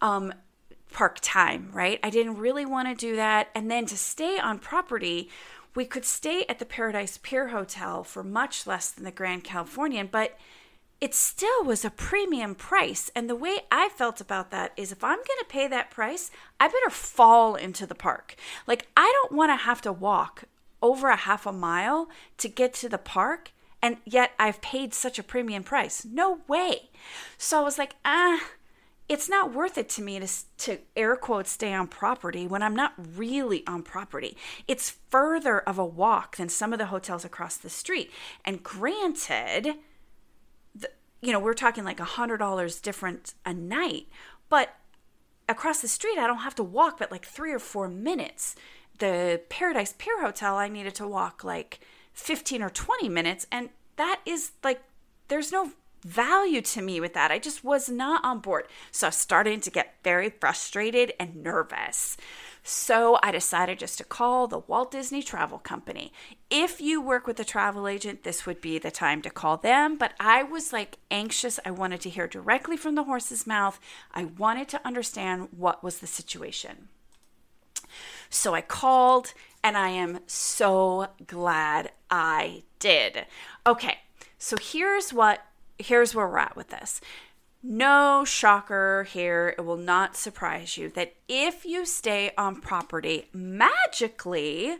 Um, 0.00 0.34
park 0.92 1.18
time, 1.22 1.70
right? 1.72 1.98
I 2.02 2.10
didn't 2.10 2.36
really 2.36 2.66
want 2.66 2.88
to 2.88 2.94
do 2.94 3.16
that. 3.16 3.48
And 3.54 3.70
then 3.70 3.86
to 3.86 3.96
stay 3.96 4.38
on 4.38 4.58
property, 4.58 5.30
we 5.74 5.84
could 5.84 6.04
stay 6.04 6.44
at 6.48 6.58
the 6.58 6.66
Paradise 6.66 7.18
Pier 7.22 7.48
Hotel 7.48 8.04
for 8.04 8.22
much 8.22 8.66
less 8.66 8.90
than 8.90 9.04
the 9.04 9.10
Grand 9.10 9.42
Californian, 9.42 10.08
but 10.10 10.36
it 11.02 11.16
still 11.16 11.64
was 11.64 11.84
a 11.84 11.90
premium 11.90 12.54
price. 12.54 13.10
And 13.16 13.28
the 13.28 13.34
way 13.34 13.58
I 13.72 13.88
felt 13.88 14.20
about 14.20 14.52
that 14.52 14.72
is 14.76 14.92
if 14.92 15.02
I'm 15.02 15.16
going 15.16 15.40
to 15.40 15.46
pay 15.48 15.66
that 15.66 15.90
price, 15.90 16.30
I 16.60 16.68
better 16.68 16.90
fall 16.90 17.56
into 17.56 17.86
the 17.86 17.96
park. 17.96 18.36
Like, 18.68 18.86
I 18.96 19.12
don't 19.20 19.36
want 19.36 19.50
to 19.50 19.64
have 19.64 19.82
to 19.82 19.92
walk 19.92 20.44
over 20.80 21.08
a 21.08 21.16
half 21.16 21.44
a 21.44 21.52
mile 21.52 22.08
to 22.38 22.48
get 22.48 22.72
to 22.74 22.88
the 22.88 22.98
park. 22.98 23.50
And 23.82 23.96
yet 24.04 24.30
I've 24.38 24.62
paid 24.62 24.94
such 24.94 25.18
a 25.18 25.24
premium 25.24 25.64
price. 25.64 26.04
No 26.04 26.42
way. 26.46 26.90
So 27.36 27.58
I 27.58 27.64
was 27.64 27.78
like, 27.78 27.96
ah, 28.04 28.40
it's 29.08 29.28
not 29.28 29.52
worth 29.52 29.76
it 29.76 29.88
to 29.90 30.02
me 30.02 30.20
to, 30.20 30.28
to 30.58 30.78
air 30.94 31.16
quotes 31.16 31.50
stay 31.50 31.72
on 31.72 31.88
property 31.88 32.46
when 32.46 32.62
I'm 32.62 32.76
not 32.76 32.92
really 32.96 33.66
on 33.66 33.82
property. 33.82 34.36
It's 34.68 34.98
further 35.10 35.58
of 35.58 35.80
a 35.80 35.84
walk 35.84 36.36
than 36.36 36.48
some 36.48 36.72
of 36.72 36.78
the 36.78 36.86
hotels 36.86 37.24
across 37.24 37.56
the 37.56 37.70
street. 37.70 38.12
And 38.44 38.62
granted, 38.62 39.74
you 41.22 41.32
know, 41.32 41.38
we're 41.38 41.54
talking 41.54 41.84
like 41.84 42.00
a 42.00 42.04
hundred 42.04 42.38
dollars 42.38 42.80
different 42.80 43.34
a 43.46 43.54
night, 43.54 44.08
but 44.48 44.74
across 45.48 45.80
the 45.80 45.88
street 45.88 46.18
I 46.18 46.26
don't 46.26 46.38
have 46.38 46.54
to 46.56 46.62
walk 46.62 46.98
but 46.98 47.10
like 47.10 47.24
three 47.24 47.52
or 47.52 47.58
four 47.58 47.88
minutes. 47.88 48.56
The 48.98 49.40
Paradise 49.48 49.94
Pier 49.96 50.20
Hotel 50.20 50.56
I 50.56 50.68
needed 50.68 50.94
to 50.96 51.06
walk 51.06 51.44
like 51.44 51.80
15 52.12 52.62
or 52.62 52.70
20 52.70 53.08
minutes 53.08 53.46
and 53.50 53.70
that 53.96 54.20
is 54.26 54.52
like 54.62 54.82
there's 55.28 55.52
no 55.52 55.72
value 56.04 56.60
to 56.60 56.82
me 56.82 57.00
with 57.00 57.14
that. 57.14 57.30
I 57.30 57.38
just 57.38 57.62
was 57.62 57.88
not 57.88 58.24
on 58.24 58.40
board. 58.40 58.66
So 58.90 59.06
I 59.06 59.10
started 59.10 59.62
to 59.62 59.70
get 59.70 59.94
very 60.02 60.30
frustrated 60.30 61.12
and 61.18 61.36
nervous. 61.36 62.16
So 62.62 63.18
I 63.22 63.32
decided 63.32 63.80
just 63.80 63.98
to 63.98 64.04
call 64.04 64.46
the 64.46 64.60
Walt 64.60 64.92
Disney 64.92 65.22
Travel 65.22 65.58
Company. 65.58 66.12
If 66.48 66.80
you 66.80 67.00
work 67.00 67.26
with 67.26 67.40
a 67.40 67.44
travel 67.44 67.88
agent, 67.88 68.22
this 68.22 68.46
would 68.46 68.60
be 68.60 68.78
the 68.78 68.90
time 68.90 69.20
to 69.22 69.30
call 69.30 69.56
them. 69.56 69.98
But 69.98 70.12
I 70.20 70.44
was 70.44 70.72
like 70.72 70.98
anxious. 71.10 71.58
I 71.64 71.72
wanted 71.72 72.00
to 72.02 72.10
hear 72.10 72.28
directly 72.28 72.76
from 72.76 72.94
the 72.94 73.04
horse's 73.04 73.46
mouth. 73.46 73.80
I 74.14 74.24
wanted 74.24 74.68
to 74.68 74.86
understand 74.86 75.48
what 75.56 75.82
was 75.82 75.98
the 75.98 76.06
situation. 76.06 76.88
So 78.30 78.54
I 78.54 78.60
called 78.60 79.34
and 79.64 79.76
I 79.76 79.88
am 79.88 80.20
so 80.26 81.08
glad 81.26 81.90
I 82.10 82.62
did. 82.78 83.26
Okay, 83.66 83.98
so 84.38 84.56
here's 84.56 85.12
what 85.12 85.40
here's 85.78 86.14
where 86.14 86.28
we're 86.28 86.38
at 86.38 86.56
with 86.56 86.68
this. 86.68 87.00
No 87.62 88.24
shocker 88.24 89.04
here. 89.04 89.54
It 89.56 89.60
will 89.62 89.76
not 89.76 90.16
surprise 90.16 90.76
you 90.76 90.88
that 90.90 91.14
if 91.28 91.64
you 91.64 91.86
stay 91.86 92.32
on 92.36 92.60
property, 92.60 93.28
magically, 93.32 94.78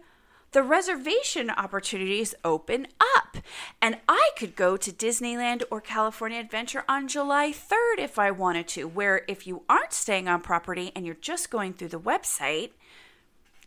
the 0.50 0.64
reservation 0.64 1.48
opportunities 1.48 2.34
open 2.44 2.88
up. 3.16 3.36
And 3.80 3.98
I 4.08 4.30
could 4.36 4.56
go 4.56 4.76
to 4.76 4.90
Disneyland 4.90 5.62
or 5.70 5.80
California 5.80 6.40
Adventure 6.40 6.84
on 6.88 7.06
July 7.06 7.52
3rd 7.52 7.98
if 7.98 8.18
I 8.18 8.32
wanted 8.32 8.66
to, 8.68 8.88
where 8.88 9.22
if 9.28 9.46
you 9.46 9.62
aren't 9.68 9.92
staying 9.92 10.26
on 10.26 10.40
property 10.40 10.90
and 10.96 11.06
you're 11.06 11.14
just 11.14 11.50
going 11.50 11.74
through 11.74 11.88
the 11.88 12.00
website, 12.00 12.72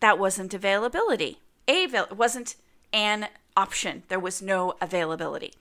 that 0.01 0.19
wasn't 0.19 0.53
availability. 0.53 1.39
A 1.67 1.83
it 1.83 2.17
wasn't 2.17 2.55
an 2.91 3.27
option. 3.55 4.03
There 4.07 4.19
was 4.19 4.41
no 4.41 4.75
availability. 4.81 5.53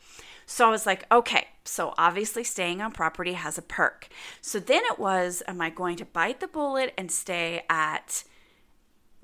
So 0.47 0.67
I 0.67 0.71
was 0.71 0.87
like, 0.87 1.07
okay, 1.11 1.49
so 1.65 1.95
obviously 1.97 2.45
staying 2.45 2.83
on 2.83 2.93
property 2.93 3.33
has 3.33 3.57
a 3.57 3.63
perk. 3.63 4.09
So 4.41 4.59
then 4.59 4.83
it 4.85 4.99
was, 4.99 5.43
am 5.49 5.61
I 5.61 5.71
going 5.71 5.97
to 5.97 6.05
bite 6.05 6.41
the 6.41 6.49
bullet 6.49 6.93
and 6.99 7.11
stay 7.11 7.63
at 7.71 8.25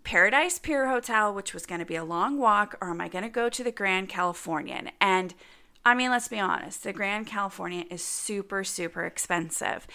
Paradise 0.02 0.58
Pier 0.58 0.88
Hotel, 0.88 1.34
which 1.34 1.52
was 1.52 1.66
going 1.66 1.80
to 1.80 1.84
be 1.84 1.96
a 1.96 2.04
long 2.04 2.38
walk, 2.38 2.76
or 2.80 2.90
am 2.90 3.00
I 3.00 3.08
going 3.08 3.24
to 3.24 3.30
go 3.30 3.50
to 3.50 3.62
the 3.62 3.70
Grand 3.70 4.08
Californian? 4.08 4.90
And 5.00 5.34
I 5.84 5.94
mean, 5.94 6.10
let's 6.10 6.28
be 6.28 6.40
honest, 6.40 6.84
the 6.84 6.92
Grand 6.92 7.26
Californian 7.26 7.86
is 7.88 8.02
super, 8.02 8.64
super 8.64 9.04
expensive. 9.04 9.86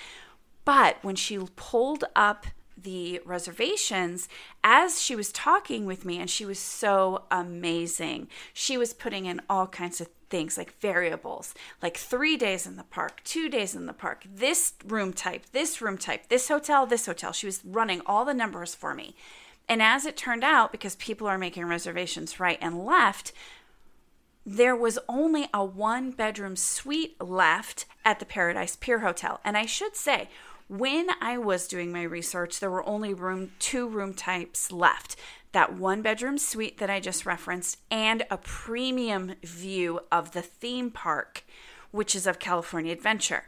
But 0.64 0.98
when 1.02 1.16
she 1.16 1.40
pulled 1.56 2.04
up 2.16 2.48
the 2.78 3.22
reservations 3.26 4.28
as 4.64 5.02
she 5.02 5.16
was 5.16 5.32
talking 5.32 5.86
with 5.86 6.06
me, 6.06 6.20
and 6.20 6.30
she 6.30 6.46
was 6.46 6.60
so 6.60 7.24
amazing. 7.32 8.28
She 8.54 8.78
was 8.78 8.94
putting 8.94 9.26
in 9.26 9.42
all 9.50 9.68
kinds 9.68 10.02
of 10.02 10.08
things 10.30 10.58
like 10.58 10.80
variables, 10.80 11.54
like 11.82 11.98
three 11.98 12.36
days 12.36 12.66
in 12.66 12.76
the 12.76 12.84
park, 12.84 13.22
two 13.24 13.50
days 13.50 13.76
in 13.76 13.86
the 13.86 13.94
park, 13.94 14.26
this 14.34 14.74
room 14.86 15.14
type, 15.14 15.46
this 15.52 15.82
room 15.82 15.98
type, 15.98 16.28
this 16.30 16.48
hotel, 16.48 16.86
this 16.86 17.06
hotel. 17.06 17.32
She 17.32 17.46
was 17.46 17.64
running 17.64 18.02
all 18.06 18.26
the 18.26 18.34
numbers 18.34 18.76
for 18.76 18.94
me. 18.94 19.16
And 19.68 19.82
as 19.82 20.06
it 20.06 20.18
turned 20.18 20.44
out, 20.44 20.72
because 20.72 20.96
people 20.96 21.28
are 21.28 21.38
making 21.38 21.66
reservations 21.66 22.40
right 22.40 22.60
and 22.62 22.86
left, 22.86 23.32
there 24.46 24.76
was 24.76 25.00
only 25.10 25.48
a 25.54 25.66
one 25.66 26.12
bedroom 26.12 26.56
suite 26.56 27.20
left 27.20 27.86
at 28.04 28.20
the 28.20 28.26
Paradise 28.26 28.76
Pier 28.76 29.00
Hotel. 29.00 29.40
And 29.44 29.58
I 29.58 29.66
should 29.66 29.96
say, 29.96 30.30
when 30.68 31.08
I 31.22 31.38
was 31.38 31.68
doing 31.68 31.92
my 31.92 32.04
research, 32.04 32.60
there 32.60 32.72
were 32.72 32.88
only 32.88 33.14
room 33.14 33.52
two 33.60 33.88
room 33.88 34.14
types 34.14 34.72
left. 34.72 35.16
That 35.52 35.74
one 35.74 36.02
bedroom 36.02 36.38
suite 36.38 36.80
that 36.80 36.90
I 36.90 37.00
just 37.00 37.26
referenced 37.26 37.78
and 37.90 38.26
a 38.30 38.38
premium 38.38 39.36
view 39.44 40.02
of 40.12 40.32
the 40.32 40.42
theme 40.42 40.92
park, 40.92 41.46
which 41.92 42.16
is 42.16 42.28
of 42.28 42.40
California 42.40 42.92
Adventure. 42.92 43.46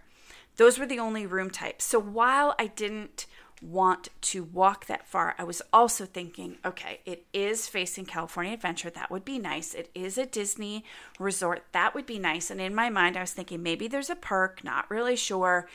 Those 0.55 0.79
were 0.79 0.85
the 0.85 0.99
only 0.99 1.25
room 1.25 1.49
types. 1.49 1.85
So 1.85 1.99
while 1.99 2.55
I 2.57 2.67
didn't 2.67 3.25
want 3.61 4.09
to 4.21 4.43
walk 4.43 4.85
that 4.85 5.07
far, 5.07 5.35
I 5.37 5.43
was 5.43 5.61
also 5.73 6.05
thinking, 6.05 6.57
okay, 6.63 7.01
it 7.05 7.25
is 7.33 7.67
facing 7.67 8.05
California 8.05 8.53
Adventure. 8.53 8.89
That 8.89 9.11
would 9.11 9.25
be 9.25 9.39
nice. 9.39 9.73
It 9.73 9.89
is 9.93 10.17
a 10.17 10.25
Disney 10.25 10.83
resort. 11.19 11.65
That 11.71 11.93
would 11.93 12.05
be 12.05 12.19
nice. 12.19 12.49
And 12.51 12.61
in 12.61 12.75
my 12.75 12.89
mind, 12.89 13.17
I 13.17 13.21
was 13.21 13.33
thinking 13.33 13.63
maybe 13.63 13.87
there's 13.87 14.09
a 14.09 14.15
perk, 14.15 14.63
not 14.63 14.89
really 14.89 15.15
sure. 15.15 15.67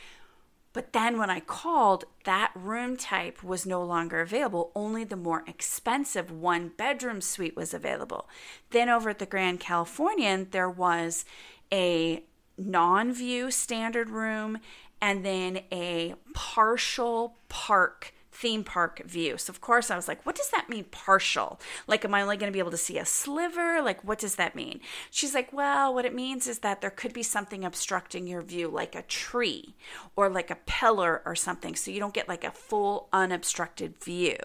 But 0.73 0.91
then 0.91 1.19
when 1.19 1.29
I 1.29 1.39
called, 1.39 2.05
that 2.25 2.51
room 2.55 2.97
type 2.97 3.43
was 3.43 3.65
no 3.65 3.83
longer 3.83 4.21
available. 4.21 4.71
Only 4.75 5.03
the 5.03 5.15
more 5.15 5.43
expensive 5.47 6.31
one 6.31 6.69
bedroom 6.69 7.21
suite 7.21 7.55
was 7.55 7.73
available. 7.73 8.27
Then 8.71 8.89
over 8.89 9.11
at 9.11 9.19
the 9.19 9.27
Grand 9.27 9.59
Californian, 9.59 10.47
there 10.49 10.69
was 10.69 11.25
a 11.71 12.23
non 12.57 13.13
view 13.13 13.51
standard 13.51 14.09
room 14.09 14.57
and 14.99 15.23
then 15.23 15.61
a 15.71 16.15
partial 16.33 17.37
park 17.49 18.13
theme 18.33 18.63
park 18.63 19.01
view. 19.05 19.37
So, 19.37 19.51
of 19.51 19.61
course, 19.61 19.91
I 19.91 19.95
was 19.95 20.07
like, 20.07 20.25
what 20.25 20.35
does 20.35 20.49
that 20.49 20.69
mean, 20.69 20.85
partial? 20.85 21.59
Like, 21.87 22.03
am 22.03 22.13
I 22.13 22.21
only 22.21 22.37
going 22.37 22.51
to 22.51 22.53
be 22.53 22.59
able 22.59 22.71
to 22.71 22.77
see 22.77 22.97
a 22.97 23.05
sliver? 23.05 23.81
Like, 23.81 24.03
what 24.03 24.19
does 24.19 24.35
that 24.35 24.55
mean? 24.55 24.79
She's 25.11 25.33
like, 25.33 25.53
well, 25.53 25.93
what 25.93 26.05
it 26.05 26.15
means 26.15 26.47
is 26.47 26.59
that 26.59 26.81
there 26.81 26.89
could 26.89 27.13
be 27.13 27.23
something 27.23 27.63
obstructing 27.63 28.27
your 28.27 28.41
view, 28.41 28.67
like 28.67 28.95
a 28.95 29.03
tree 29.03 29.75
or 30.15 30.29
like 30.29 30.49
a 30.49 30.57
pillar 30.65 31.21
or 31.25 31.35
something. 31.35 31.75
So 31.75 31.91
you 31.91 31.99
don't 31.99 32.13
get 32.13 32.27
like 32.27 32.43
a 32.43 32.51
full 32.51 33.07
unobstructed 33.13 33.97
view. 34.03 34.37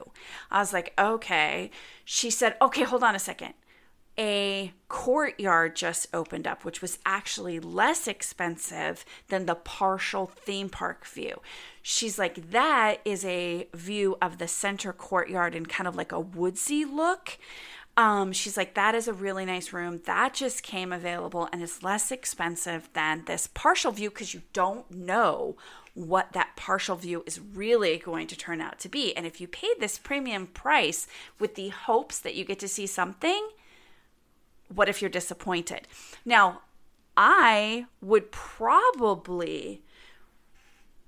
I 0.50 0.60
was 0.60 0.72
like, 0.72 0.92
okay. 0.98 1.70
She 2.04 2.30
said, 2.30 2.56
okay, 2.60 2.84
hold 2.84 3.02
on 3.02 3.14
a 3.14 3.18
second 3.18 3.54
a 4.18 4.72
courtyard 4.88 5.76
just 5.76 6.08
opened 6.12 6.46
up, 6.46 6.64
which 6.64 6.82
was 6.82 6.98
actually 7.06 7.60
less 7.60 8.08
expensive 8.08 9.04
than 9.28 9.46
the 9.46 9.54
partial 9.54 10.26
theme 10.26 10.68
park 10.68 11.06
view. 11.06 11.40
She's 11.82 12.18
like, 12.18 12.50
that 12.50 13.00
is 13.04 13.24
a 13.24 13.68
view 13.72 14.16
of 14.20 14.38
the 14.38 14.48
center 14.48 14.92
courtyard 14.92 15.54
and 15.54 15.68
kind 15.68 15.86
of 15.86 15.96
like 15.96 16.12
a 16.12 16.20
woodsy 16.20 16.84
look. 16.84 17.38
Um, 17.96 18.32
she's 18.32 18.56
like, 18.56 18.74
that 18.74 18.94
is 18.94 19.08
a 19.08 19.12
really 19.12 19.44
nice 19.44 19.72
room. 19.72 20.02
That 20.06 20.32
just 20.32 20.62
came 20.62 20.92
available 20.92 21.48
and 21.52 21.62
is 21.62 21.82
less 21.82 22.12
expensive 22.12 22.88
than 22.92 23.24
this 23.24 23.48
partial 23.48 23.90
view 23.90 24.10
because 24.10 24.34
you 24.34 24.42
don't 24.52 24.88
know 24.90 25.56
what 25.94 26.32
that 26.32 26.54
partial 26.54 26.94
view 26.94 27.24
is 27.26 27.40
really 27.40 27.98
going 27.98 28.28
to 28.28 28.36
turn 28.36 28.60
out 28.60 28.78
to 28.78 28.88
be. 28.88 29.16
And 29.16 29.26
if 29.26 29.40
you 29.40 29.48
paid 29.48 29.80
this 29.80 29.98
premium 29.98 30.46
price 30.46 31.08
with 31.40 31.56
the 31.56 31.70
hopes 31.70 32.20
that 32.20 32.36
you 32.36 32.44
get 32.44 32.60
to 32.60 32.68
see 32.68 32.86
something, 32.86 33.48
what 34.74 34.88
if 34.88 35.02
you're 35.02 35.10
disappointed? 35.10 35.88
Now, 36.24 36.62
I 37.16 37.86
would 38.00 38.30
probably 38.30 39.82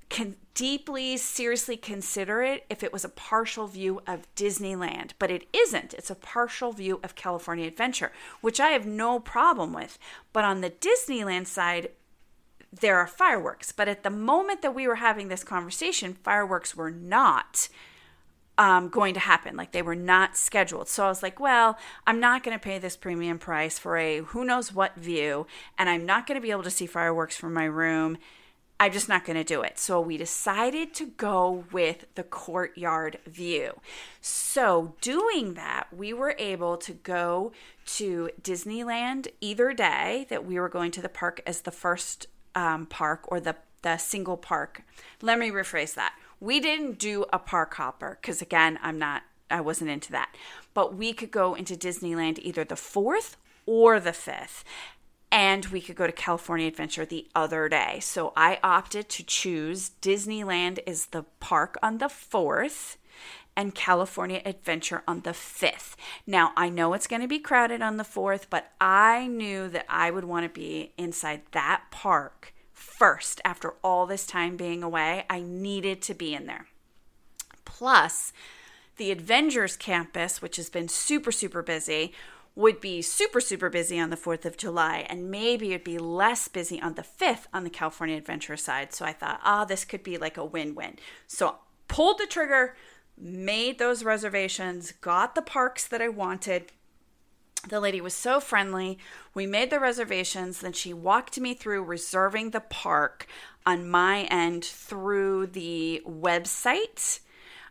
can 0.08 0.36
deeply 0.54 1.16
seriously 1.16 1.76
consider 1.76 2.42
it 2.42 2.66
if 2.68 2.82
it 2.82 2.92
was 2.92 3.04
a 3.04 3.08
partial 3.08 3.68
view 3.68 4.02
of 4.06 4.26
Disneyland, 4.34 5.12
but 5.18 5.30
it 5.30 5.46
isn't. 5.52 5.94
It's 5.94 6.10
a 6.10 6.16
partial 6.16 6.72
view 6.72 7.00
of 7.04 7.14
California 7.14 7.66
Adventure, 7.66 8.10
which 8.40 8.58
I 8.58 8.70
have 8.70 8.84
no 8.84 9.20
problem 9.20 9.72
with. 9.72 9.98
But 10.32 10.44
on 10.44 10.60
the 10.60 10.70
Disneyland 10.70 11.46
side, 11.46 11.90
there 12.72 12.98
are 12.98 13.06
fireworks. 13.06 13.72
But 13.72 13.88
at 13.88 14.02
the 14.02 14.10
moment 14.10 14.62
that 14.62 14.74
we 14.74 14.86
were 14.86 14.96
having 14.96 15.28
this 15.28 15.44
conversation, 15.44 16.14
fireworks 16.14 16.76
were 16.76 16.90
not 16.90 17.68
um, 18.60 18.90
going 18.90 19.14
to 19.14 19.20
happen. 19.20 19.56
Like 19.56 19.72
they 19.72 19.80
were 19.80 19.96
not 19.96 20.36
scheduled. 20.36 20.86
So 20.88 21.06
I 21.06 21.08
was 21.08 21.22
like, 21.22 21.40
well, 21.40 21.78
I'm 22.06 22.20
not 22.20 22.44
going 22.44 22.56
to 22.56 22.62
pay 22.62 22.78
this 22.78 22.94
premium 22.94 23.38
price 23.38 23.78
for 23.78 23.96
a 23.96 24.18
who 24.18 24.44
knows 24.44 24.72
what 24.72 24.94
view, 24.96 25.46
and 25.78 25.88
I'm 25.88 26.04
not 26.04 26.26
going 26.26 26.36
to 26.36 26.42
be 26.42 26.50
able 26.50 26.62
to 26.64 26.70
see 26.70 26.86
fireworks 26.86 27.36
from 27.36 27.54
my 27.54 27.64
room. 27.64 28.18
I'm 28.78 28.92
just 28.92 29.08
not 29.08 29.24
going 29.24 29.36
to 29.36 29.44
do 29.44 29.62
it. 29.62 29.78
So 29.78 30.00
we 30.00 30.16
decided 30.18 30.94
to 30.94 31.06
go 31.06 31.64
with 31.72 32.04
the 32.14 32.22
courtyard 32.22 33.18
view. 33.26 33.80
So, 34.20 34.94
doing 35.00 35.54
that, 35.54 35.88
we 35.94 36.12
were 36.14 36.34
able 36.38 36.76
to 36.78 36.92
go 36.92 37.52
to 37.96 38.30
Disneyland 38.40 39.28
either 39.40 39.72
day 39.72 40.26
that 40.28 40.46
we 40.46 40.58
were 40.58 40.70
going 40.70 40.92
to 40.92 41.02
the 41.02 41.10
park 41.10 41.42
as 41.46 41.62
the 41.62 41.70
first 41.70 42.26
um, 42.54 42.86
park 42.86 43.24
or 43.28 43.40
the, 43.40 43.56
the 43.82 43.96
single 43.96 44.38
park. 44.38 44.82
Let 45.20 45.38
me 45.38 45.50
rephrase 45.50 45.94
that. 45.94 46.14
We 46.40 46.58
didn't 46.58 46.98
do 46.98 47.26
a 47.32 47.38
park 47.38 47.74
hopper 47.74 48.18
because, 48.20 48.40
again, 48.40 48.78
I'm 48.82 48.98
not, 48.98 49.22
I 49.50 49.60
wasn't 49.60 49.90
into 49.90 50.10
that. 50.12 50.34
But 50.74 50.94
we 50.94 51.12
could 51.12 51.30
go 51.30 51.54
into 51.54 51.74
Disneyland 51.76 52.38
either 52.40 52.64
the 52.64 52.76
fourth 52.76 53.36
or 53.66 54.00
the 54.00 54.12
fifth 54.12 54.64
and 55.32 55.66
we 55.66 55.80
could 55.80 55.96
go 55.96 56.06
to 56.06 56.12
California 56.12 56.66
Adventure 56.66 57.04
the 57.04 57.26
other 57.34 57.68
day. 57.68 57.98
So 58.00 58.32
I 58.36 58.58
opted 58.62 59.08
to 59.10 59.22
choose 59.22 59.92
Disneyland 60.02 60.80
is 60.86 61.06
the 61.06 61.24
park 61.38 61.76
on 61.82 61.98
the 61.98 62.06
4th 62.06 62.96
and 63.56 63.74
California 63.74 64.42
Adventure 64.44 65.02
on 65.06 65.20
the 65.20 65.30
5th. 65.30 65.94
Now, 66.26 66.52
I 66.56 66.68
know 66.68 66.94
it's 66.94 67.06
going 67.06 67.22
to 67.22 67.28
be 67.28 67.38
crowded 67.38 67.82
on 67.82 67.96
the 67.96 68.04
4th, 68.04 68.46
but 68.50 68.72
I 68.80 69.26
knew 69.26 69.68
that 69.68 69.86
I 69.88 70.10
would 70.10 70.24
want 70.24 70.44
to 70.44 70.60
be 70.60 70.92
inside 70.96 71.42
that 71.52 71.84
park 71.90 72.54
first 73.00 73.40
after 73.46 73.72
all 73.82 74.04
this 74.04 74.26
time 74.26 74.58
being 74.58 74.82
away. 74.82 75.24
I 75.30 75.40
needed 75.40 76.02
to 76.02 76.14
be 76.14 76.34
in 76.34 76.46
there. 76.46 76.66
Plus, 77.64 78.34
the 78.98 79.10
Avengers 79.10 79.74
campus, 79.74 80.42
which 80.42 80.56
has 80.56 80.68
been 80.68 80.86
super, 80.86 81.32
super 81.32 81.62
busy, 81.62 82.12
would 82.54 82.78
be 82.78 83.00
super, 83.00 83.40
super 83.40 83.70
busy 83.70 83.98
on 83.98 84.10
the 84.10 84.18
4th 84.18 84.44
of 84.44 84.58
July, 84.58 85.06
and 85.08 85.30
maybe 85.30 85.70
it'd 85.70 85.82
be 85.82 85.96
less 85.96 86.46
busy 86.46 86.78
on 86.82 86.94
the 86.94 87.02
5th 87.02 87.46
on 87.54 87.64
the 87.64 87.70
California 87.70 88.18
Adventure 88.18 88.58
side. 88.58 88.92
So 88.92 89.06
I 89.06 89.14
thought, 89.14 89.40
ah, 89.42 89.62
oh, 89.62 89.66
this 89.66 89.86
could 89.86 90.02
be 90.02 90.18
like 90.18 90.36
a 90.36 90.44
win 90.44 90.74
win. 90.74 90.98
So 91.26 91.54
pulled 91.88 92.18
the 92.18 92.26
trigger, 92.26 92.76
made 93.16 93.78
those 93.78 94.04
reservations, 94.04 94.92
got 94.92 95.34
the 95.34 95.42
parks 95.42 95.88
that 95.88 96.02
I 96.02 96.08
wanted. 96.08 96.70
The 97.68 97.80
lady 97.80 98.00
was 98.00 98.14
so 98.14 98.40
friendly. 98.40 98.98
We 99.34 99.46
made 99.46 99.70
the 99.70 99.80
reservations. 99.80 100.60
Then 100.60 100.72
she 100.72 100.92
walked 100.92 101.38
me 101.38 101.54
through 101.54 101.84
reserving 101.84 102.50
the 102.50 102.60
park 102.60 103.26
on 103.66 103.88
my 103.88 104.22
end 104.24 104.64
through 104.64 105.48
the 105.48 106.02
website 106.06 107.20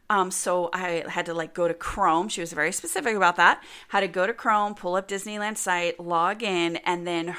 um, 0.09 0.31
so 0.31 0.71
I 0.73 1.03
had 1.07 1.27
to 1.27 1.33
like 1.33 1.53
go 1.53 1.67
to 1.67 1.73
Chrome. 1.73 2.29
She 2.29 2.41
was 2.41 2.51
very 2.51 2.71
specific 2.71 3.15
about 3.15 3.35
that. 3.35 3.63
Had 3.89 3.99
to 3.99 4.07
go 4.07 4.25
to 4.25 4.33
Chrome, 4.33 4.73
pull 4.73 4.95
up 4.95 5.07
Disneyland 5.07 5.57
site, 5.57 5.99
log 5.99 6.41
in, 6.41 6.77
and 6.77 7.05
then 7.05 7.35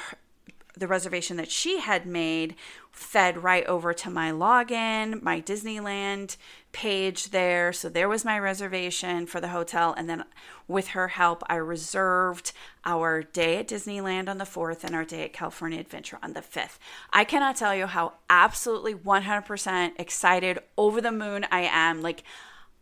the 0.77 0.87
reservation 0.87 1.37
that 1.37 1.51
she 1.51 1.79
had 1.79 2.05
made 2.05 2.55
fed 2.91 3.43
right 3.43 3.65
over 3.65 3.93
to 3.93 4.09
my 4.09 4.31
login, 4.31 5.21
my 5.21 5.41
Disneyland 5.41 6.37
page 6.71 7.31
there. 7.31 7.73
So 7.73 7.89
there 7.89 8.09
was 8.09 8.25
my 8.25 8.37
reservation 8.39 9.25
for 9.25 9.41
the 9.41 9.49
hotel. 9.49 9.93
And 9.97 10.09
then 10.09 10.23
with 10.67 10.89
her 10.89 11.09
help, 11.09 11.43
I 11.47 11.55
reserved 11.55 12.51
our 12.85 13.23
day 13.23 13.57
at 13.57 13.67
Disneyland 13.67 14.29
on 14.29 14.37
the 14.37 14.45
4th 14.45 14.83
and 14.83 14.95
our 14.95 15.05
day 15.05 15.23
at 15.23 15.33
California 15.33 15.79
Adventure 15.79 16.19
on 16.23 16.33
the 16.33 16.41
5th. 16.41 16.77
I 17.11 17.23
cannot 17.23 17.55
tell 17.55 17.75
you 17.75 17.87
how 17.87 18.13
absolutely 18.29 18.93
100% 18.93 19.99
excited, 19.99 20.59
over 20.77 21.01
the 21.01 21.11
moon 21.11 21.45
I 21.51 21.61
am. 21.61 22.01
Like, 22.01 22.23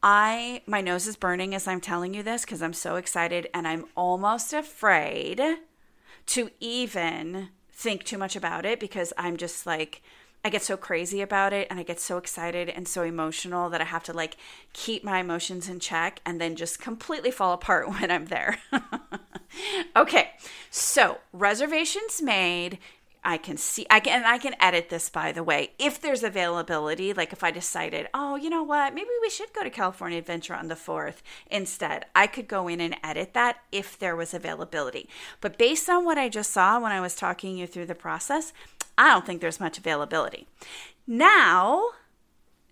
I 0.01 0.61
my 0.65 0.79
nose 0.79 1.07
is 1.07 1.17
burning 1.17 1.53
as 1.53 1.67
I'm 1.67 1.81
telling 1.81 2.13
you 2.13 2.23
this 2.23 2.45
because 2.45 2.61
I'm 2.61 2.73
so 2.73 2.95
excited 2.95 3.49
and 3.53 3.67
I'm 3.67 3.85
almost 3.97 4.53
afraid 4.53 5.41
to 6.27 6.49
even 6.61 7.49
think 7.79 8.03
too 8.03 8.17
much 8.17 8.35
about 8.35 8.65
it 8.65 8.77
because 8.77 9.13
I'm 9.17 9.37
just 9.37 9.65
like 9.65 10.01
I 10.43 10.49
get 10.49 10.63
so 10.63 10.77
crazy 10.77 11.21
about 11.21 11.51
it 11.53 11.67
and 11.69 11.79
I 11.79 11.83
get 11.83 11.99
so 11.99 12.17
excited 12.17 12.69
and 12.69 12.87
so 12.87 13.03
emotional 13.03 13.69
that 13.69 13.81
I 13.81 13.85
have 13.85 14.03
to 14.03 14.13
like 14.13 14.35
keep 14.73 15.03
my 15.03 15.19
emotions 15.19 15.69
in 15.69 15.79
check 15.79 16.21
and 16.25 16.39
then 16.39 16.55
just 16.55 16.79
completely 16.79 17.31
fall 17.31 17.53
apart 17.53 17.89
when 17.99 18.11
I'm 18.11 18.25
there. 18.25 18.59
okay. 19.95 20.31
So, 20.69 21.19
reservations 21.33 22.21
made 22.21 22.79
I 23.23 23.37
can 23.37 23.57
see 23.57 23.85
I 23.89 23.99
can 23.99 24.23
I 24.23 24.37
can 24.37 24.55
edit 24.59 24.89
this 24.89 25.09
by 25.09 25.31
the 25.31 25.43
way 25.43 25.71
if 25.77 25.99
there's 25.99 26.23
availability 26.23 27.13
like 27.13 27.33
if 27.33 27.43
I 27.43 27.51
decided 27.51 28.07
oh 28.13 28.35
you 28.35 28.49
know 28.49 28.63
what? 28.63 28.93
Maybe 28.93 29.09
we 29.21 29.29
should 29.29 29.53
go 29.53 29.63
to 29.63 29.69
California 29.69 30.17
Adventure 30.17 30.55
on 30.55 30.67
the 30.67 30.75
4th 30.75 31.17
instead. 31.51 32.05
I 32.15 32.27
could 32.27 32.47
go 32.47 32.67
in 32.67 32.79
and 32.81 32.95
edit 33.03 33.33
that 33.33 33.57
if 33.71 33.99
there 33.99 34.15
was 34.15 34.33
availability. 34.33 35.09
But 35.41 35.57
based 35.57 35.89
on 35.89 36.05
what 36.05 36.17
I 36.17 36.29
just 36.29 36.51
saw 36.51 36.79
when 36.79 36.91
I 36.91 37.01
was 37.01 37.15
talking 37.15 37.57
you 37.57 37.67
through 37.67 37.87
the 37.87 37.95
process 37.95 38.53
I 38.97 39.07
don't 39.09 39.25
think 39.25 39.39
there's 39.39 39.61
much 39.61 39.77
availability. 39.77 40.45
Now 41.07 41.91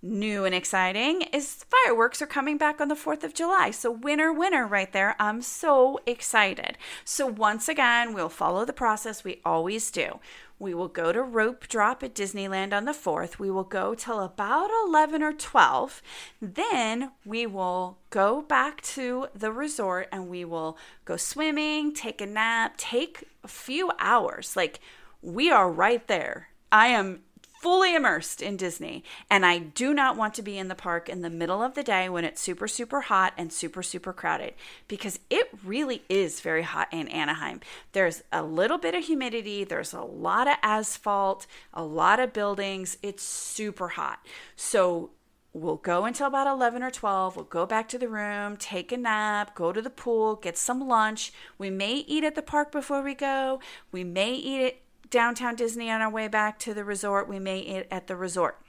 new 0.02 0.46
and 0.46 0.54
exciting 0.54 1.24
is 1.34 1.66
fireworks 1.86 2.22
are 2.22 2.28
coming 2.28 2.58
back 2.58 2.80
on 2.80 2.88
the 2.88 2.96
4th 2.96 3.24
of 3.24 3.34
July. 3.34 3.72
So, 3.72 3.92
winner, 3.92 4.32
winner, 4.32 4.66
right 4.66 4.92
there. 4.92 5.16
I'm 5.20 5.42
so 5.42 6.00
excited. 6.06 6.78
So, 7.04 7.26
once 7.26 7.68
again, 7.68 8.14
we'll 8.14 8.30
follow 8.30 8.66
the 8.66 8.74
process 8.74 9.24
we 9.24 9.42
always 9.44 9.92
do. 9.92 10.20
We 10.60 10.74
will 10.74 10.88
go 10.88 11.12
to 11.12 11.22
rope 11.22 11.68
drop 11.68 12.02
at 12.02 12.16
Disneyland 12.16 12.74
on 12.74 12.86
the 12.86 12.92
4th. 12.92 13.38
We 13.38 13.52
will 13.52 13.64
go 13.64 13.94
till 13.94 14.20
about 14.20 14.70
11 14.88 15.22
or 15.22 15.34
12. 15.34 16.02
Then 16.42 17.12
we 17.26 17.46
will 17.46 18.00
go 18.10 18.42
back 18.42 18.82
to 18.82 19.28
the 19.36 19.52
resort 19.52 20.10
and 20.12 20.30
we 20.30 20.46
will 20.46 20.78
go 21.06 21.16
swimming, 21.16 21.94
take 21.94 22.22
a 22.22 22.26
nap, 22.26 22.76
take 22.78 23.26
a 23.44 23.48
few 23.48 23.92
hours. 24.00 24.56
Like, 24.56 24.80
we 25.22 25.52
are 25.52 25.72
right 25.72 26.06
there. 26.08 26.50
I 26.72 26.88
am 26.88 27.22
fully 27.60 27.96
immersed 27.96 28.42
in 28.42 28.58
Disney. 28.58 29.04
And 29.30 29.46
I 29.46 29.60
do 29.60 29.94
not 29.94 30.18
want 30.18 30.34
to 30.36 30.42
be 30.42 30.58
in 30.58 30.68
the 30.68 30.76
park 30.76 31.10
in 31.10 31.22
the 31.22 31.30
middle 31.30 31.62
of 31.62 31.76
the 31.76 31.84
day 31.84 32.10
when 32.10 32.24
it's 32.24 32.42
super, 32.42 32.68
super 32.68 33.02
hot 33.02 33.34
and 33.38 33.52
super, 33.52 33.84
super 33.84 34.14
crowded 34.14 34.54
because 34.88 35.20
it 35.30 35.50
really 35.64 36.04
is 36.10 36.42
very 36.42 36.64
hot 36.64 36.88
in 36.92 37.08
Anaheim. 37.08 37.62
There's 37.94 38.24
a 38.32 38.44
little 38.44 38.78
bit 38.78 38.96
of 38.96 39.06
humidity, 39.06 39.64
there's 39.64 39.94
a 39.94 40.02
lot 40.02 40.48
of 40.48 40.58
asphalt, 40.62 41.48
a 41.74 41.84
lot 41.84 42.20
of 42.20 42.34
buildings. 42.34 42.98
It's 43.02 43.24
super 43.24 43.90
hot. 43.90 44.26
So 44.56 45.12
We'll 45.54 45.78
go 45.78 46.06
until 46.06 46.28
about 46.28 46.46
11 46.46 46.84
or 46.84 46.92
12. 46.92 47.36
We'll 47.36 47.46
go 47.46 47.66
back 47.66 47.90
to 47.90 47.98
the 47.98 48.08
room, 48.08 48.58
take 48.58 48.92
a 48.92 48.98
nap, 48.98 49.56
go 49.56 49.74
to 49.74 49.82
the 49.82 49.90
pool, 49.90 50.36
get 50.36 50.56
some 50.56 50.88
lunch. 50.88 51.34
We 51.58 51.72
may 51.72 51.96
eat 51.96 52.24
at 52.24 52.36
the 52.36 52.44
park 52.44 52.72
before 52.72 53.02
we 53.02 53.16
go. 53.16 53.60
We 53.92 54.04
may 54.04 54.36
eat 54.36 54.62
it 54.62 54.82
downtown 55.10 55.56
Disney 55.56 55.90
on 55.90 56.02
our 56.02 56.10
way 56.10 56.28
back 56.28 56.60
to 56.60 56.74
the 56.74 56.84
resort. 56.84 57.28
We 57.28 57.40
made 57.40 57.68
it 57.68 57.88
at 57.92 58.08
the 58.08 58.16
resort, 58.16 58.60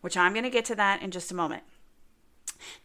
which 0.00 0.16
I'm 0.16 0.32
going 0.32 0.44
to 0.44 0.50
get 0.50 0.64
to 0.66 0.74
that 0.76 1.02
in 1.02 1.10
just 1.10 1.30
a 1.30 1.34
moment. 1.34 1.62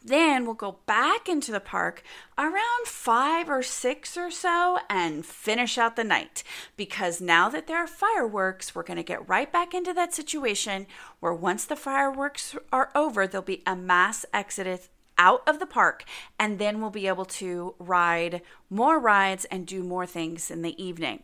Then 0.04 0.46
we'll 0.46 0.54
go 0.54 0.78
back 0.86 1.28
into 1.28 1.52
the 1.52 1.60
park 1.60 2.04
around 2.38 2.86
five 2.86 3.50
or 3.50 3.64
six 3.64 4.16
or 4.18 4.30
so 4.30 4.80
and 4.90 5.26
finish 5.26 5.78
out 5.78 5.96
the 5.96 6.04
night. 6.04 6.44
Because 6.78 7.22
now 7.22 7.50
that 7.50 7.68
there 7.68 7.78
are 7.78 7.88
fireworks, 7.88 8.76
we're 8.76 8.84
going 8.84 8.98
to 8.98 9.04
get 9.04 9.28
right 9.28 9.52
back 9.52 9.74
into 9.74 9.94
that 9.94 10.14
situation 10.14 10.86
where 11.20 11.34
once 11.34 11.66
the 11.66 11.76
fireworks 11.76 12.56
are 12.72 12.92
over, 12.94 13.26
there'll 13.26 13.44
be 13.44 13.64
a 13.66 13.76
mass 13.76 14.26
exodus 14.34 14.90
out 15.18 15.48
of 15.48 15.60
the 15.60 15.66
park 15.66 16.04
and 16.40 16.58
then 16.58 16.82
we'll 16.82 16.90
be 16.90 17.08
able 17.08 17.26
to 17.26 17.76
ride 17.78 18.42
more 18.70 19.00
rides 19.00 19.46
and 19.46 19.68
do 19.68 19.84
more 19.84 20.06
things 20.06 20.50
in 20.50 20.64
the 20.64 20.84
evening. 20.84 21.22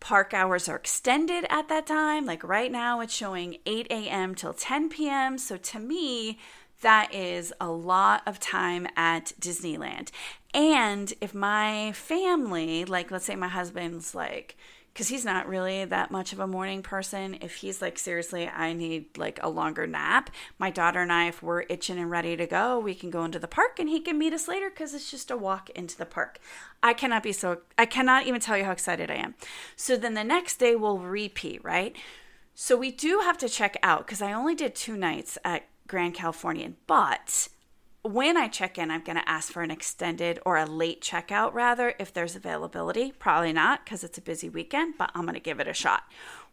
Park 0.00 0.32
hours 0.34 0.68
are 0.68 0.76
extended 0.76 1.46
at 1.50 1.68
that 1.68 1.86
time. 1.86 2.26
Like 2.26 2.42
right 2.42 2.72
now, 2.72 3.00
it's 3.00 3.14
showing 3.14 3.58
8 3.66 3.86
a.m. 3.90 4.34
till 4.34 4.54
10 4.54 4.88
p.m. 4.88 5.38
So 5.38 5.56
to 5.56 5.78
me, 5.78 6.38
that 6.80 7.14
is 7.14 7.52
a 7.60 7.70
lot 7.70 8.22
of 8.26 8.40
time 8.40 8.86
at 8.96 9.32
Disneyland. 9.38 10.10
And 10.54 11.12
if 11.20 11.34
my 11.34 11.92
family, 11.92 12.84
like 12.84 13.10
let's 13.10 13.26
say 13.26 13.36
my 13.36 13.48
husband's 13.48 14.14
like, 14.14 14.56
because 14.92 15.08
he's 15.08 15.24
not 15.24 15.48
really 15.48 15.84
that 15.84 16.10
much 16.10 16.32
of 16.32 16.40
a 16.40 16.46
morning 16.46 16.82
person. 16.82 17.38
If 17.40 17.56
he's 17.56 17.80
like, 17.80 17.98
seriously, 17.98 18.48
I 18.48 18.72
need 18.72 19.16
like 19.16 19.38
a 19.42 19.48
longer 19.48 19.86
nap, 19.86 20.30
my 20.58 20.70
daughter 20.70 21.00
and 21.00 21.12
I, 21.12 21.28
if 21.28 21.42
we're 21.42 21.62
itching 21.68 21.98
and 21.98 22.10
ready 22.10 22.36
to 22.36 22.46
go, 22.46 22.78
we 22.78 22.94
can 22.94 23.10
go 23.10 23.24
into 23.24 23.38
the 23.38 23.48
park 23.48 23.78
and 23.78 23.88
he 23.88 24.00
can 24.00 24.18
meet 24.18 24.32
us 24.32 24.48
later 24.48 24.68
because 24.68 24.92
it's 24.94 25.10
just 25.10 25.30
a 25.30 25.36
walk 25.36 25.70
into 25.70 25.96
the 25.96 26.06
park. 26.06 26.38
I 26.82 26.92
cannot 26.92 27.22
be 27.22 27.32
so, 27.32 27.58
I 27.78 27.86
cannot 27.86 28.26
even 28.26 28.40
tell 28.40 28.58
you 28.58 28.64
how 28.64 28.72
excited 28.72 29.10
I 29.10 29.16
am. 29.16 29.34
So 29.76 29.96
then 29.96 30.14
the 30.14 30.24
next 30.24 30.56
day 30.58 30.74
we'll 30.74 30.98
repeat, 30.98 31.62
right? 31.64 31.96
So 32.54 32.76
we 32.76 32.90
do 32.90 33.20
have 33.20 33.38
to 33.38 33.48
check 33.48 33.76
out 33.82 34.06
because 34.06 34.20
I 34.20 34.32
only 34.32 34.54
did 34.54 34.74
two 34.74 34.96
nights 34.96 35.38
at 35.44 35.66
Grand 35.86 36.14
Californian, 36.14 36.76
but 36.86 37.48
when 38.02 38.36
I 38.36 38.48
check 38.48 38.78
in, 38.78 38.90
I'm 38.90 39.02
going 39.02 39.18
to 39.18 39.28
ask 39.28 39.52
for 39.52 39.62
an 39.62 39.70
extended 39.70 40.38
or 40.46 40.56
a 40.56 40.64
late 40.64 41.02
checkout 41.02 41.52
rather 41.52 41.94
if 41.98 42.12
there's 42.12 42.34
availability. 42.34 43.12
Probably 43.18 43.52
not 43.52 43.84
because 43.84 44.02
it's 44.02 44.16
a 44.16 44.22
busy 44.22 44.48
weekend, 44.48 44.94
but 44.96 45.10
I'm 45.14 45.22
going 45.22 45.34
to 45.34 45.40
give 45.40 45.60
it 45.60 45.68
a 45.68 45.74
shot. 45.74 46.04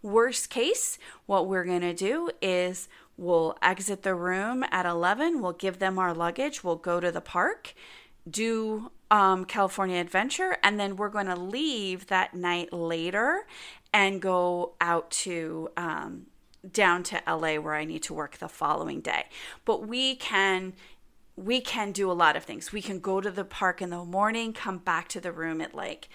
Worst 0.02 0.50
case, 0.50 0.98
what 1.26 1.48
we're 1.48 1.64
going 1.64 1.82
to 1.82 1.94
do 1.94 2.30
is 2.42 2.90
we'll 3.16 3.58
exit 3.62 4.04
the 4.04 4.14
room 4.14 4.64
at 4.72 4.86
11, 4.86 5.42
we'll 5.42 5.54
give 5.54 5.80
them 5.80 5.98
our 5.98 6.14
luggage, 6.14 6.64
we'll 6.64 6.76
go 6.76 7.00
to 7.00 7.12
the 7.12 7.22
park, 7.22 7.74
do 8.30 8.92
um, 9.10 9.46
California 9.46 10.00
Adventure, 10.00 10.58
and 10.64 10.80
then 10.80 10.98
we're 10.98 11.10
going 11.10 11.28
to 11.28 11.36
leave 11.36 12.08
that 12.08 12.34
night 12.34 12.74
later 12.74 13.48
and 13.94 14.22
go 14.22 14.74
out 14.82 15.10
to 15.10 15.70
um, 15.78 16.28
down 16.72 17.04
to 17.04 17.22
LA 17.28 17.56
where 17.56 17.74
I 17.74 17.86
need 17.86 18.04
to 18.04 18.14
work 18.14 18.38
the 18.38 18.50
following 18.50 19.02
day. 19.02 19.26
But 19.66 19.88
we 19.88 20.16
can 20.16 20.74
we 21.38 21.62
can 21.62 21.92
do 21.92 22.12
a 22.12 22.14
lot 22.14 22.36
of 22.36 22.44
things. 22.44 22.74
We 22.74 22.82
can 22.82 23.00
go 23.00 23.22
to 23.22 23.30
the 23.30 23.46
park 23.46 23.80
in 23.82 23.92
the 23.92 24.04
morning, 24.04 24.54
come 24.54 24.80
back 24.80 25.08
to 25.10 25.22
the 25.22 25.32
room 25.32 25.62
at 25.62 25.76
like 25.76 26.10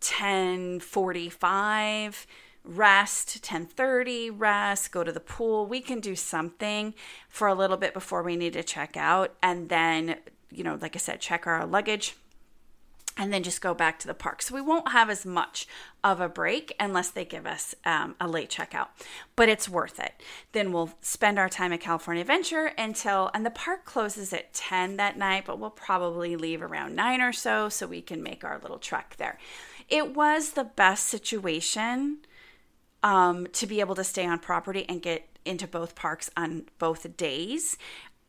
10:45, 0.00 2.26
rest, 2.64 3.42
10:30, 3.42 4.30
rest, 4.30 4.92
go 4.92 5.02
to 5.02 5.10
the 5.10 5.20
pool. 5.20 5.66
We 5.66 5.80
can 5.80 5.98
do 5.98 6.14
something 6.14 6.94
for 7.28 7.48
a 7.48 7.54
little 7.54 7.76
bit 7.76 7.92
before 7.92 8.22
we 8.22 8.36
need 8.36 8.52
to 8.52 8.62
check 8.62 8.96
out 8.96 9.34
and 9.42 9.68
then, 9.68 10.20
you 10.50 10.62
know, 10.62 10.78
like 10.80 10.94
I 10.94 11.00
said, 11.00 11.20
check 11.20 11.48
our 11.48 11.66
luggage 11.66 12.14
and 13.18 13.32
then 13.32 13.42
just 13.42 13.60
go 13.60 13.74
back 13.74 13.98
to 13.98 14.06
the 14.06 14.14
park. 14.14 14.40
So 14.40 14.54
we 14.54 14.60
won't 14.60 14.92
have 14.92 15.10
as 15.10 15.26
much 15.26 15.66
of 16.04 16.20
a 16.20 16.28
break 16.28 16.74
unless 16.78 17.10
they 17.10 17.24
give 17.24 17.44
us 17.44 17.74
um, 17.84 18.14
a 18.20 18.28
late 18.28 18.48
checkout, 18.48 18.88
but 19.34 19.48
it's 19.48 19.68
worth 19.68 19.98
it. 19.98 20.22
Then 20.52 20.72
we'll 20.72 20.94
spend 21.00 21.38
our 21.38 21.48
time 21.48 21.72
at 21.72 21.80
California 21.80 22.20
Adventure 22.20 22.70
until, 22.78 23.30
and 23.34 23.44
the 23.44 23.50
park 23.50 23.84
closes 23.84 24.32
at 24.32 24.54
10 24.54 24.96
that 24.96 25.18
night, 25.18 25.44
but 25.44 25.58
we'll 25.58 25.70
probably 25.70 26.36
leave 26.36 26.62
around 26.62 26.94
9 26.94 27.20
or 27.20 27.32
so 27.32 27.68
so 27.68 27.88
we 27.88 28.00
can 28.00 28.22
make 28.22 28.44
our 28.44 28.58
little 28.60 28.78
trek 28.78 29.16
there. 29.18 29.38
It 29.88 30.14
was 30.14 30.52
the 30.52 30.64
best 30.64 31.06
situation 31.06 32.18
um, 33.02 33.48
to 33.48 33.66
be 33.66 33.80
able 33.80 33.96
to 33.96 34.04
stay 34.04 34.26
on 34.26 34.38
property 34.38 34.84
and 34.88 35.02
get 35.02 35.28
into 35.44 35.66
both 35.66 35.94
parks 35.94 36.30
on 36.36 36.66
both 36.78 37.16
days. 37.16 37.78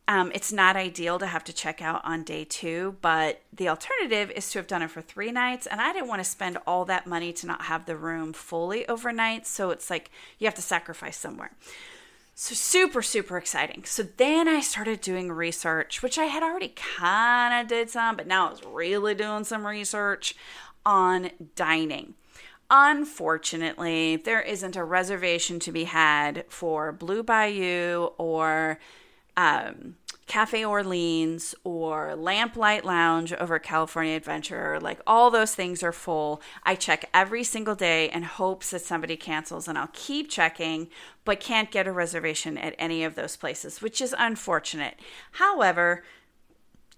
Um, 0.08 0.32
it's 0.34 0.52
not 0.52 0.74
ideal 0.74 1.20
to 1.20 1.26
have 1.26 1.44
to 1.44 1.52
check 1.52 1.80
out 1.80 2.04
on 2.04 2.24
day 2.24 2.44
two, 2.44 2.96
but 3.00 3.42
the 3.52 3.68
alternative 3.68 4.30
is 4.32 4.50
to 4.50 4.58
have 4.58 4.66
done 4.66 4.82
it 4.82 4.90
for 4.90 5.00
three 5.00 5.30
nights. 5.30 5.66
And 5.66 5.80
I 5.80 5.92
didn't 5.92 6.08
want 6.08 6.20
to 6.20 6.28
spend 6.28 6.58
all 6.66 6.84
that 6.86 7.06
money 7.06 7.32
to 7.34 7.46
not 7.46 7.62
have 7.62 7.86
the 7.86 7.96
room 7.96 8.32
fully 8.32 8.88
overnight. 8.88 9.46
So 9.46 9.70
it's 9.70 9.88
like 9.88 10.10
you 10.38 10.46
have 10.46 10.54
to 10.56 10.62
sacrifice 10.62 11.16
somewhere. 11.16 11.52
So 12.34 12.54
super, 12.54 13.02
super 13.02 13.36
exciting. 13.36 13.84
So 13.84 14.02
then 14.02 14.48
I 14.48 14.60
started 14.60 15.02
doing 15.02 15.30
research, 15.30 16.02
which 16.02 16.18
I 16.18 16.24
had 16.24 16.42
already 16.42 16.72
kind 16.74 17.60
of 17.60 17.68
did 17.68 17.90
some, 17.90 18.16
but 18.16 18.26
now 18.26 18.48
I 18.48 18.50
was 18.50 18.64
really 18.64 19.14
doing 19.14 19.44
some 19.44 19.66
research 19.66 20.34
on 20.84 21.30
dining. 21.54 22.14
Unfortunately, 22.70 24.16
there 24.16 24.40
isn't 24.40 24.74
a 24.74 24.84
reservation 24.84 25.58
to 25.60 25.70
be 25.70 25.84
had 25.84 26.44
for 26.48 26.92
Blue 26.92 27.22
Bayou 27.22 28.10
or 28.16 28.78
um, 29.40 29.96
Cafe 30.26 30.64
Orleans 30.64 31.54
or 31.64 32.14
Lamplight 32.14 32.84
Lounge 32.84 33.32
over 33.32 33.58
California 33.58 34.14
Adventure. 34.14 34.78
Like 34.80 35.00
all 35.06 35.30
those 35.30 35.54
things 35.54 35.82
are 35.82 35.92
full. 35.92 36.40
I 36.62 36.74
check 36.74 37.08
every 37.12 37.42
single 37.42 37.74
day 37.74 38.10
in 38.10 38.22
hopes 38.22 38.70
that 38.70 38.82
somebody 38.82 39.16
cancels, 39.16 39.66
and 39.66 39.76
I'll 39.76 39.90
keep 39.92 40.30
checking, 40.30 40.88
but 41.24 41.40
can't 41.40 41.70
get 41.70 41.88
a 41.88 41.92
reservation 41.92 42.58
at 42.58 42.76
any 42.78 43.02
of 43.02 43.14
those 43.14 43.36
places, 43.36 43.82
which 43.82 44.00
is 44.00 44.14
unfortunate. 44.18 45.00
However, 45.32 46.04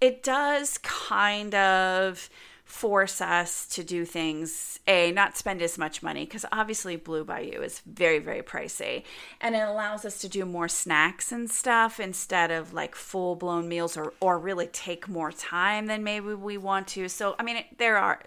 it 0.01 0.21
does 0.21 0.77
kind 0.79 1.55
of 1.55 2.29
force 2.63 3.21
us 3.21 3.65
to 3.67 3.83
do 3.83 4.05
things 4.05 4.79
a 4.87 5.11
not 5.11 5.37
spend 5.37 5.61
as 5.61 5.77
much 5.77 6.01
money 6.01 6.25
because 6.25 6.45
obviously 6.51 6.95
blue 6.95 7.23
bayou 7.23 7.61
is 7.61 7.81
very 7.85 8.19
very 8.19 8.41
pricey. 8.41 9.03
And 9.41 9.55
it 9.55 9.59
allows 9.67 10.05
us 10.05 10.19
to 10.19 10.29
do 10.29 10.45
more 10.45 10.67
snacks 10.67 11.31
and 11.31 11.49
stuff 11.49 11.99
instead 11.99 12.51
of 12.51 12.73
like 12.73 12.95
full 12.95 13.35
blown 13.35 13.67
meals 13.67 13.97
or 13.97 14.13
or 14.19 14.39
really 14.39 14.67
take 14.67 15.07
more 15.07 15.31
time 15.31 15.87
than 15.87 16.03
maybe 16.03 16.33
we 16.33 16.57
want 16.57 16.87
to. 16.89 17.09
So 17.09 17.35
i 17.37 17.43
mean 17.43 17.57
it, 17.57 17.77
there 17.77 17.97
are 17.97 18.21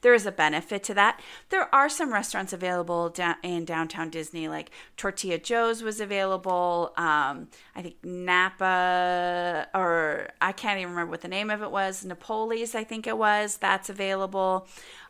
there 0.00 0.14
is 0.14 0.26
a 0.26 0.32
benefit 0.32 0.82
to 0.84 0.94
that. 0.94 1.20
There 1.50 1.72
are 1.74 1.88
some 1.88 2.12
restaurants 2.12 2.52
available 2.52 3.08
down 3.10 3.36
in 3.42 3.64
downtown 3.64 4.10
disney 4.10 4.48
like 4.48 4.70
tortilla 4.96 5.38
joe's 5.38 5.82
was 5.82 6.00
available 6.00 6.92
um, 6.96 7.48
i 7.74 7.82
think 7.82 7.96
napa 8.02 9.66
or 9.74 10.28
i 10.40 10.52
can't 10.52 10.78
even 10.78 10.90
remember 10.90 11.10
what 11.10 11.20
the 11.20 11.28
name 11.28 11.50
of 11.50 11.62
it 11.62 11.70
was 11.70 12.04
napoli's 12.04 12.74
i 12.74 12.84
think 12.84 13.06
it 13.06 13.16
was 13.16 13.58
that's 13.82 13.90
available. 13.90 14.68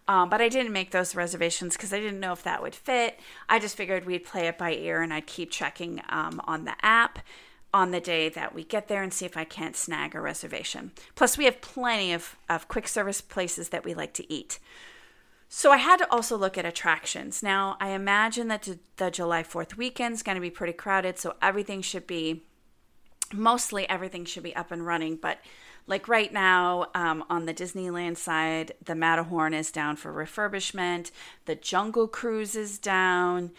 Um, 0.08 0.30
but 0.30 0.40
I 0.40 0.48
didn't 0.48 0.72
make 0.72 0.90
those 0.90 1.14
reservations 1.14 1.76
because 1.76 1.92
I 1.92 2.00
didn't 2.00 2.20
know 2.20 2.32
if 2.32 2.42
that 2.42 2.62
would 2.62 2.74
fit. 2.74 3.20
I 3.48 3.58
just 3.58 3.76
figured 3.76 4.06
we'd 4.06 4.24
play 4.24 4.48
it 4.48 4.58
by 4.58 4.72
ear 4.72 5.02
and 5.02 5.12
I'd 5.12 5.26
keep 5.26 5.50
checking 5.50 6.00
um, 6.08 6.40
on 6.44 6.64
the 6.64 6.74
app 6.82 7.20
on 7.74 7.90
the 7.90 8.00
day 8.00 8.28
that 8.28 8.54
we 8.54 8.64
get 8.64 8.88
there 8.88 9.02
and 9.02 9.14
see 9.14 9.24
if 9.24 9.36
I 9.36 9.44
can't 9.44 9.76
snag 9.76 10.14
a 10.14 10.20
reservation. 10.20 10.92
Plus, 11.14 11.38
we 11.38 11.44
have 11.44 11.60
plenty 11.60 12.12
of, 12.12 12.36
of 12.48 12.68
quick 12.68 12.88
service 12.88 13.20
places 13.20 13.68
that 13.68 13.84
we 13.84 13.94
like 13.94 14.12
to 14.14 14.32
eat. 14.32 14.58
So 15.48 15.70
I 15.70 15.76
had 15.76 15.98
to 15.98 16.10
also 16.10 16.36
look 16.36 16.58
at 16.58 16.66
attractions. 16.66 17.42
Now, 17.42 17.76
I 17.78 17.90
imagine 17.90 18.48
that 18.48 18.68
the 18.96 19.10
July 19.10 19.42
4th 19.42 19.76
weekend 19.76 20.14
is 20.14 20.22
going 20.22 20.36
to 20.36 20.40
be 20.40 20.50
pretty 20.50 20.72
crowded, 20.72 21.18
so 21.18 21.34
everything 21.40 21.80
should 21.80 22.06
be, 22.06 22.42
mostly 23.32 23.88
everything 23.88 24.24
should 24.24 24.42
be 24.42 24.54
up 24.56 24.70
and 24.70 24.86
running. 24.86 25.16
But 25.16 25.38
like 25.86 26.08
right 26.08 26.32
now 26.32 26.86
um, 26.94 27.24
on 27.28 27.46
the 27.46 27.54
Disneyland 27.54 28.16
side, 28.16 28.72
the 28.84 28.94
Matterhorn 28.94 29.54
is 29.54 29.72
down 29.72 29.96
for 29.96 30.12
refurbishment, 30.12 31.10
the 31.46 31.54
Jungle 31.54 32.06
Cruise 32.08 32.54
is 32.54 32.78
down, 32.78 33.50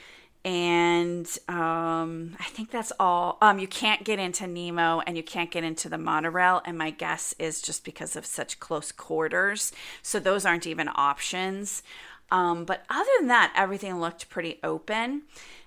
and 0.46 1.26
um, 1.48 2.36
I 2.40 2.44
think 2.44 2.70
that's 2.70 2.92
all. 3.00 3.38
Um, 3.42 3.60
you 3.60 3.68
can't 3.68 4.04
get 4.04 4.20
into 4.20 4.46
Nemo 4.46 5.02
and 5.08 5.16
you 5.16 5.24
can't 5.24 5.52
get 5.52 5.64
into 5.64 5.88
the 5.88 5.98
monorail, 5.98 6.62
and 6.66 6.78
my 6.78 6.90
guess 6.90 7.34
is 7.40 7.62
just 7.62 7.86
because 7.86 8.16
of 8.16 8.26
such 8.26 8.60
close 8.60 8.92
quarters. 8.92 9.72
So 10.02 10.20
those 10.20 10.46
aren't 10.46 10.68
even 10.68 10.90
options. 10.94 11.82
Um, 12.30 12.66
but 12.66 12.84
other 12.90 13.10
than 13.20 13.28
that, 13.30 13.54
everything 13.56 14.00
looked 14.02 14.30
pretty 14.30 14.60
open. 14.64 15.24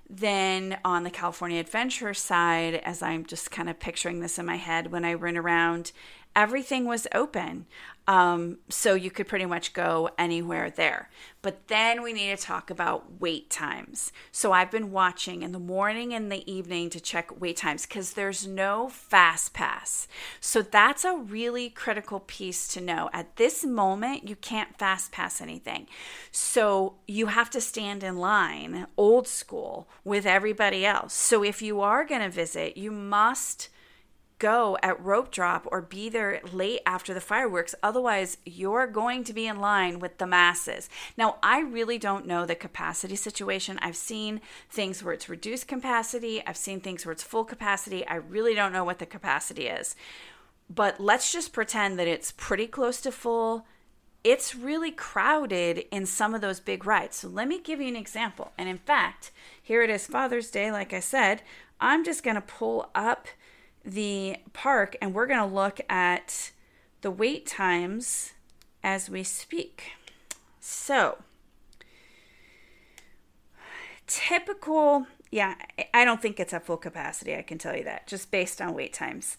Then 0.08 0.78
on 0.84 1.02
the 1.02 1.10
California 1.10 1.58
Adventure 1.60 2.14
side, 2.14 2.74
as 2.74 3.02
I'm 3.02 3.26
just 3.26 3.50
kind 3.50 3.68
of 3.68 3.80
picturing 3.80 4.20
this 4.20 4.38
in 4.38 4.46
my 4.46 4.56
head 4.56 4.92
when 4.92 5.04
I 5.04 5.14
run 5.14 5.36
around 5.36 5.92
everything 6.36 6.84
was 6.84 7.06
open. 7.12 7.66
Um, 8.08 8.58
so 8.68 8.94
you 8.94 9.10
could 9.10 9.26
pretty 9.26 9.46
much 9.46 9.72
go 9.72 10.10
anywhere 10.16 10.70
there. 10.70 11.10
But 11.42 11.68
then 11.68 12.02
we 12.02 12.12
need 12.12 12.36
to 12.36 12.42
talk 12.42 12.70
about 12.70 13.20
wait 13.20 13.50
times. 13.50 14.12
So 14.32 14.52
I've 14.52 14.70
been 14.70 14.90
watching 14.90 15.42
in 15.42 15.52
the 15.52 15.58
morning 15.58 16.12
and 16.12 16.30
the 16.30 16.50
evening 16.50 16.90
to 16.90 17.00
check 17.00 17.40
wait 17.40 17.56
times 17.56 17.86
because 17.86 18.12
there's 18.12 18.46
no 18.46 18.88
fast 18.88 19.54
pass. 19.54 20.08
So 20.40 20.62
that's 20.62 21.04
a 21.04 21.16
really 21.16 21.68
critical 21.68 22.20
piece 22.20 22.68
to 22.74 22.80
know. 22.80 23.10
At 23.12 23.36
this 23.36 23.64
moment, 23.64 24.28
you 24.28 24.36
can't 24.36 24.78
fast 24.78 25.12
pass 25.12 25.40
anything. 25.40 25.86
So 26.30 26.94
you 27.06 27.26
have 27.26 27.50
to 27.50 27.60
stand 27.60 28.02
in 28.02 28.18
line, 28.18 28.86
old 28.96 29.28
school, 29.28 29.88
with 30.04 30.26
everybody 30.26 30.84
else. 30.86 31.12
So 31.12 31.44
if 31.44 31.62
you 31.62 31.80
are 31.80 32.04
going 32.04 32.22
to 32.22 32.28
visit, 32.28 32.76
you 32.76 32.90
must 32.90 33.68
go 34.38 34.76
at 34.82 35.02
rope 35.02 35.30
drop 35.30 35.66
or 35.70 35.80
be 35.80 36.08
there 36.08 36.40
late 36.52 36.80
after 36.84 37.14
the 37.14 37.20
fireworks. 37.20 37.74
Otherwise, 37.82 38.38
you're 38.44 38.86
going 38.86 39.24
to 39.24 39.32
be 39.32 39.46
in 39.46 39.60
line 39.60 39.98
with 39.98 40.18
the 40.18 40.26
masses. 40.26 40.88
Now, 41.16 41.36
I 41.42 41.60
really 41.60 41.98
don't 41.98 42.26
know 42.26 42.44
the 42.44 42.54
capacity 42.54 43.16
situation. 43.16 43.78
I've 43.80 43.96
seen 43.96 44.40
things 44.68 45.02
where 45.02 45.14
it's 45.14 45.28
reduced 45.28 45.68
capacity, 45.68 46.42
I've 46.46 46.56
seen 46.56 46.80
things 46.80 47.06
where 47.06 47.12
it's 47.12 47.22
full 47.22 47.44
capacity. 47.44 48.06
I 48.06 48.16
really 48.16 48.54
don't 48.54 48.72
know 48.72 48.84
what 48.84 48.98
the 48.98 49.06
capacity 49.06 49.66
is. 49.66 49.96
But 50.68 51.00
let's 51.00 51.32
just 51.32 51.52
pretend 51.52 51.98
that 51.98 52.08
it's 52.08 52.32
pretty 52.32 52.66
close 52.66 53.00
to 53.02 53.12
full. 53.12 53.66
It's 54.24 54.56
really 54.56 54.90
crowded 54.90 55.84
in 55.92 56.04
some 56.04 56.34
of 56.34 56.40
those 56.40 56.58
big 56.58 56.84
rides. 56.84 57.18
So 57.18 57.28
let 57.28 57.46
me 57.46 57.60
give 57.60 57.80
you 57.80 57.86
an 57.88 57.96
example. 57.96 58.52
And 58.58 58.68
in 58.68 58.78
fact, 58.78 59.30
here 59.62 59.82
it 59.82 59.90
is 59.90 60.06
Father's 60.06 60.50
Day, 60.50 60.72
like 60.72 60.92
I 60.92 61.00
said. 61.00 61.42
I'm 61.80 62.04
just 62.04 62.24
going 62.24 62.34
to 62.34 62.40
pull 62.40 62.90
up 62.94 63.28
the 63.86 64.36
park 64.52 64.96
and 65.00 65.14
we're 65.14 65.26
going 65.26 65.48
to 65.48 65.54
look 65.54 65.80
at 65.88 66.50
the 67.02 67.10
wait 67.10 67.46
times 67.46 68.32
as 68.82 69.08
we 69.08 69.22
speak. 69.22 69.92
So, 70.60 71.18
typical, 74.08 75.06
yeah, 75.30 75.54
I 75.94 76.04
don't 76.04 76.20
think 76.20 76.40
it's 76.40 76.52
at 76.52 76.66
full 76.66 76.76
capacity, 76.76 77.36
I 77.36 77.42
can 77.42 77.58
tell 77.58 77.76
you 77.76 77.84
that, 77.84 78.08
just 78.08 78.32
based 78.32 78.60
on 78.60 78.74
wait 78.74 78.92
times. 78.92 79.36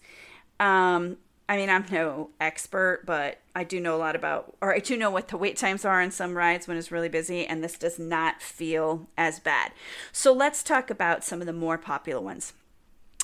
Um, 0.59 1.17
I 1.49 1.57
mean, 1.57 1.69
I'm 1.69 1.85
no 1.91 2.29
expert, 2.39 3.03
but 3.05 3.39
I 3.55 3.63
do 3.63 3.79
know 3.79 3.95
a 3.95 3.99
lot 3.99 4.15
about, 4.15 4.55
or 4.61 4.73
I 4.73 4.79
do 4.79 4.97
know 4.97 5.09
what 5.09 5.27
the 5.29 5.37
wait 5.37 5.57
times 5.57 5.85
are 5.85 6.01
on 6.01 6.11
some 6.11 6.35
rides 6.35 6.67
when 6.67 6.77
it's 6.77 6.91
really 6.91 7.09
busy, 7.09 7.45
and 7.45 7.63
this 7.63 7.77
does 7.77 7.99
not 7.99 8.41
feel 8.41 9.07
as 9.17 9.39
bad. 9.39 9.71
So 10.11 10.33
let's 10.33 10.63
talk 10.63 10.89
about 10.89 11.23
some 11.23 11.41
of 11.41 11.47
the 11.47 11.53
more 11.53 11.77
popular 11.77 12.21
ones 12.21 12.53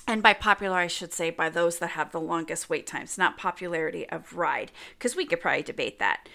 and 0.08 0.22
by 0.22 0.34
popular 0.34 0.78
i 0.78 0.88
should 0.88 1.14
say 1.14 1.30
by 1.30 1.50
those 1.50 1.80
that 1.80 1.88
have 1.92 2.12
the 2.12 2.20
longest 2.20 2.70
wait 2.70 2.86
times 2.88 3.18
not 3.18 3.38
popularity 3.38 4.08
of 4.10 4.36
ride 4.36 4.72
because 4.98 5.16
we 5.16 5.26
could 5.26 5.42
probably 5.42 5.64
debate 5.64 6.00
that. 6.00 6.28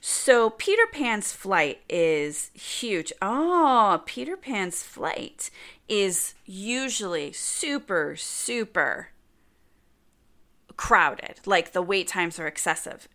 So 0.00 0.50
peter 0.50 0.82
pan's 0.90 1.32
flight 1.32 1.80
is 1.88 2.50
huge. 2.54 3.12
Oh 3.22 4.02
peter 4.04 4.36
pan's 4.36 4.82
flight 4.82 5.50
is 5.88 6.34
usually 6.44 7.32
super 7.32 8.16
super 8.16 9.08
crowded. 10.76 11.40
Like 11.46 11.72
the 11.72 11.82
wait 11.82 12.08
times 12.08 12.38
are 12.40 12.46
excessive 12.46 13.08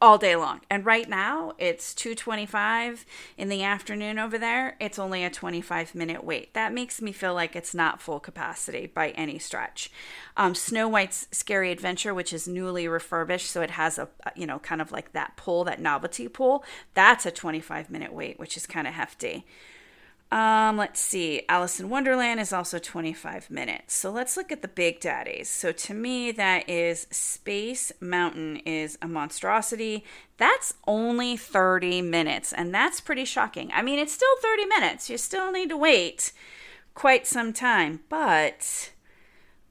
all 0.00 0.18
day 0.18 0.36
long. 0.36 0.60
And 0.68 0.84
right 0.84 1.08
now 1.08 1.52
it's 1.58 1.94
2:25 1.94 3.06
in 3.38 3.48
the 3.48 3.62
afternoon 3.62 4.18
over 4.18 4.36
there. 4.38 4.76
It's 4.80 4.98
only 4.98 5.24
a 5.24 5.30
25 5.30 5.94
minute 5.94 6.24
wait. 6.24 6.52
That 6.54 6.72
makes 6.72 7.00
me 7.00 7.12
feel 7.12 7.34
like 7.34 7.56
it's 7.56 7.74
not 7.74 8.02
full 8.02 8.20
capacity 8.20 8.86
by 8.86 9.10
any 9.10 9.38
stretch. 9.38 9.90
Um, 10.36 10.54
Snow 10.54 10.88
White's 10.88 11.28
Scary 11.30 11.70
Adventure, 11.70 12.12
which 12.12 12.32
is 12.32 12.48
newly 12.48 12.86
refurbished, 12.88 13.50
so 13.50 13.62
it 13.62 13.70
has 13.72 13.98
a 13.98 14.08
you 14.36 14.46
know 14.46 14.58
kind 14.58 14.82
of 14.82 14.92
like 14.92 15.12
that 15.12 15.36
pull, 15.36 15.64
that 15.64 15.80
novelty 15.80 16.28
pull. 16.28 16.64
That's 16.94 17.24
a 17.24 17.30
25 17.30 17.90
minute 17.90 18.12
wait, 18.12 18.38
which 18.38 18.56
is 18.56 18.66
kind 18.66 18.86
of 18.86 18.94
hefty. 18.94 19.46
Um, 20.34 20.78
let's 20.78 20.98
see. 20.98 21.42
Alice 21.48 21.78
in 21.78 21.88
Wonderland 21.88 22.40
is 22.40 22.52
also 22.52 22.80
25 22.80 23.52
minutes. 23.52 23.94
So 23.94 24.10
let's 24.10 24.36
look 24.36 24.50
at 24.50 24.62
the 24.62 24.68
big 24.68 24.98
daddies. 24.98 25.48
So 25.48 25.70
to 25.70 25.94
me, 25.94 26.32
that 26.32 26.68
is 26.68 27.06
Space 27.12 27.92
Mountain 28.00 28.56
is 28.66 28.98
a 29.00 29.06
monstrosity. 29.06 30.04
That's 30.36 30.74
only 30.88 31.36
30 31.36 32.02
minutes, 32.02 32.52
and 32.52 32.74
that's 32.74 33.00
pretty 33.00 33.24
shocking. 33.24 33.70
I 33.72 33.82
mean, 33.82 34.00
it's 34.00 34.12
still 34.12 34.36
30 34.42 34.66
minutes. 34.66 35.08
You 35.08 35.18
still 35.18 35.52
need 35.52 35.68
to 35.68 35.76
wait 35.76 36.32
quite 36.94 37.28
some 37.28 37.52
time, 37.52 38.00
but 38.08 38.90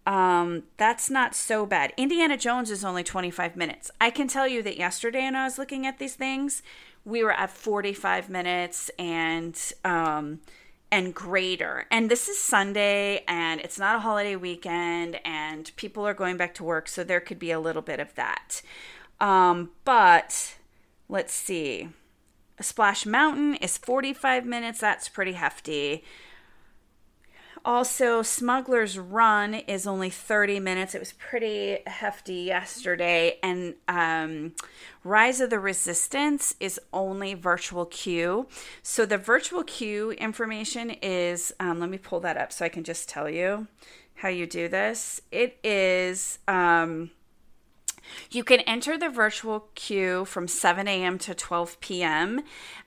um, 0.05 0.63
that's 0.77 1.09
not 1.09 1.35
so 1.35 1.65
bad. 1.65 1.91
Indiana 1.97 2.37
Jones 2.37 2.71
is 2.71 2.85
only 2.85 3.03
25 3.03 3.57
minutes. 3.57 3.91
I 3.99 4.09
can 4.09 4.29
tell 4.29 4.47
you 4.47 4.63
that 4.63 4.77
yesterday 4.77 5.23
when 5.23 5.35
I 5.35 5.43
was 5.43 5.57
looking 5.57 5.85
at 5.85 5.99
these 5.99 6.15
things, 6.15 6.63
we 7.05 7.23
were 7.23 7.31
at 7.31 7.49
45 7.49 8.29
minutes 8.29 8.89
and 8.97 9.59
um 9.83 10.39
and 10.91 11.15
greater. 11.15 11.85
And 11.89 12.11
this 12.11 12.29
is 12.29 12.37
Sunday 12.37 13.23
and 13.27 13.59
it's 13.61 13.79
not 13.79 13.95
a 13.95 13.99
holiday 13.99 14.35
weekend 14.35 15.19
and 15.25 15.71
people 15.75 16.05
are 16.05 16.13
going 16.13 16.37
back 16.37 16.53
to 16.55 16.63
work, 16.63 16.87
so 16.87 17.03
there 17.03 17.19
could 17.19 17.39
be 17.39 17.49
a 17.49 17.59
little 17.59 17.81
bit 17.81 17.99
of 17.99 18.13
that. 18.13 18.61
Um, 19.19 19.71
but 19.85 20.55
let's 21.09 21.33
see. 21.33 21.89
Splash 22.61 23.07
Mountain 23.07 23.55
is 23.55 23.77
45 23.77 24.45
minutes. 24.45 24.79
That's 24.79 25.09
pretty 25.09 25.33
hefty. 25.33 26.03
Also, 27.65 28.21
Smuggler's 28.21 28.99
Run 28.99 29.53
is 29.53 29.87
only 29.87 30.09
30 30.09 30.59
minutes. 30.59 30.93
It 30.93 30.99
was 30.99 31.13
pretty 31.13 31.79
hefty 31.87 32.35
yesterday. 32.35 33.39
And 33.41 33.75
um, 33.87 34.53
Rise 35.03 35.39
of 35.39 35.49
the 35.49 35.59
Resistance 35.59 36.55
is 36.59 36.79
only 36.91 37.33
virtual 37.33 37.85
queue. 37.85 38.47
So 38.81 39.05
the 39.05 39.17
virtual 39.17 39.63
queue 39.63 40.11
information 40.11 40.89
is, 41.01 41.53
um, 41.59 41.79
let 41.79 41.89
me 41.89 41.97
pull 41.97 42.19
that 42.21 42.35
up 42.35 42.51
so 42.51 42.65
I 42.65 42.69
can 42.69 42.83
just 42.83 43.07
tell 43.07 43.29
you 43.29 43.67
how 44.15 44.27
you 44.27 44.45
do 44.45 44.67
this. 44.67 45.21
It 45.31 45.57
is. 45.63 46.39
Um, 46.47 47.11
you 48.31 48.43
can 48.43 48.59
enter 48.61 48.97
the 48.97 49.09
virtual 49.09 49.67
queue 49.75 50.25
from 50.25 50.47
7 50.47 50.87
a.m. 50.87 51.17
to 51.19 51.33
12 51.33 51.79
p.m. 51.79 52.41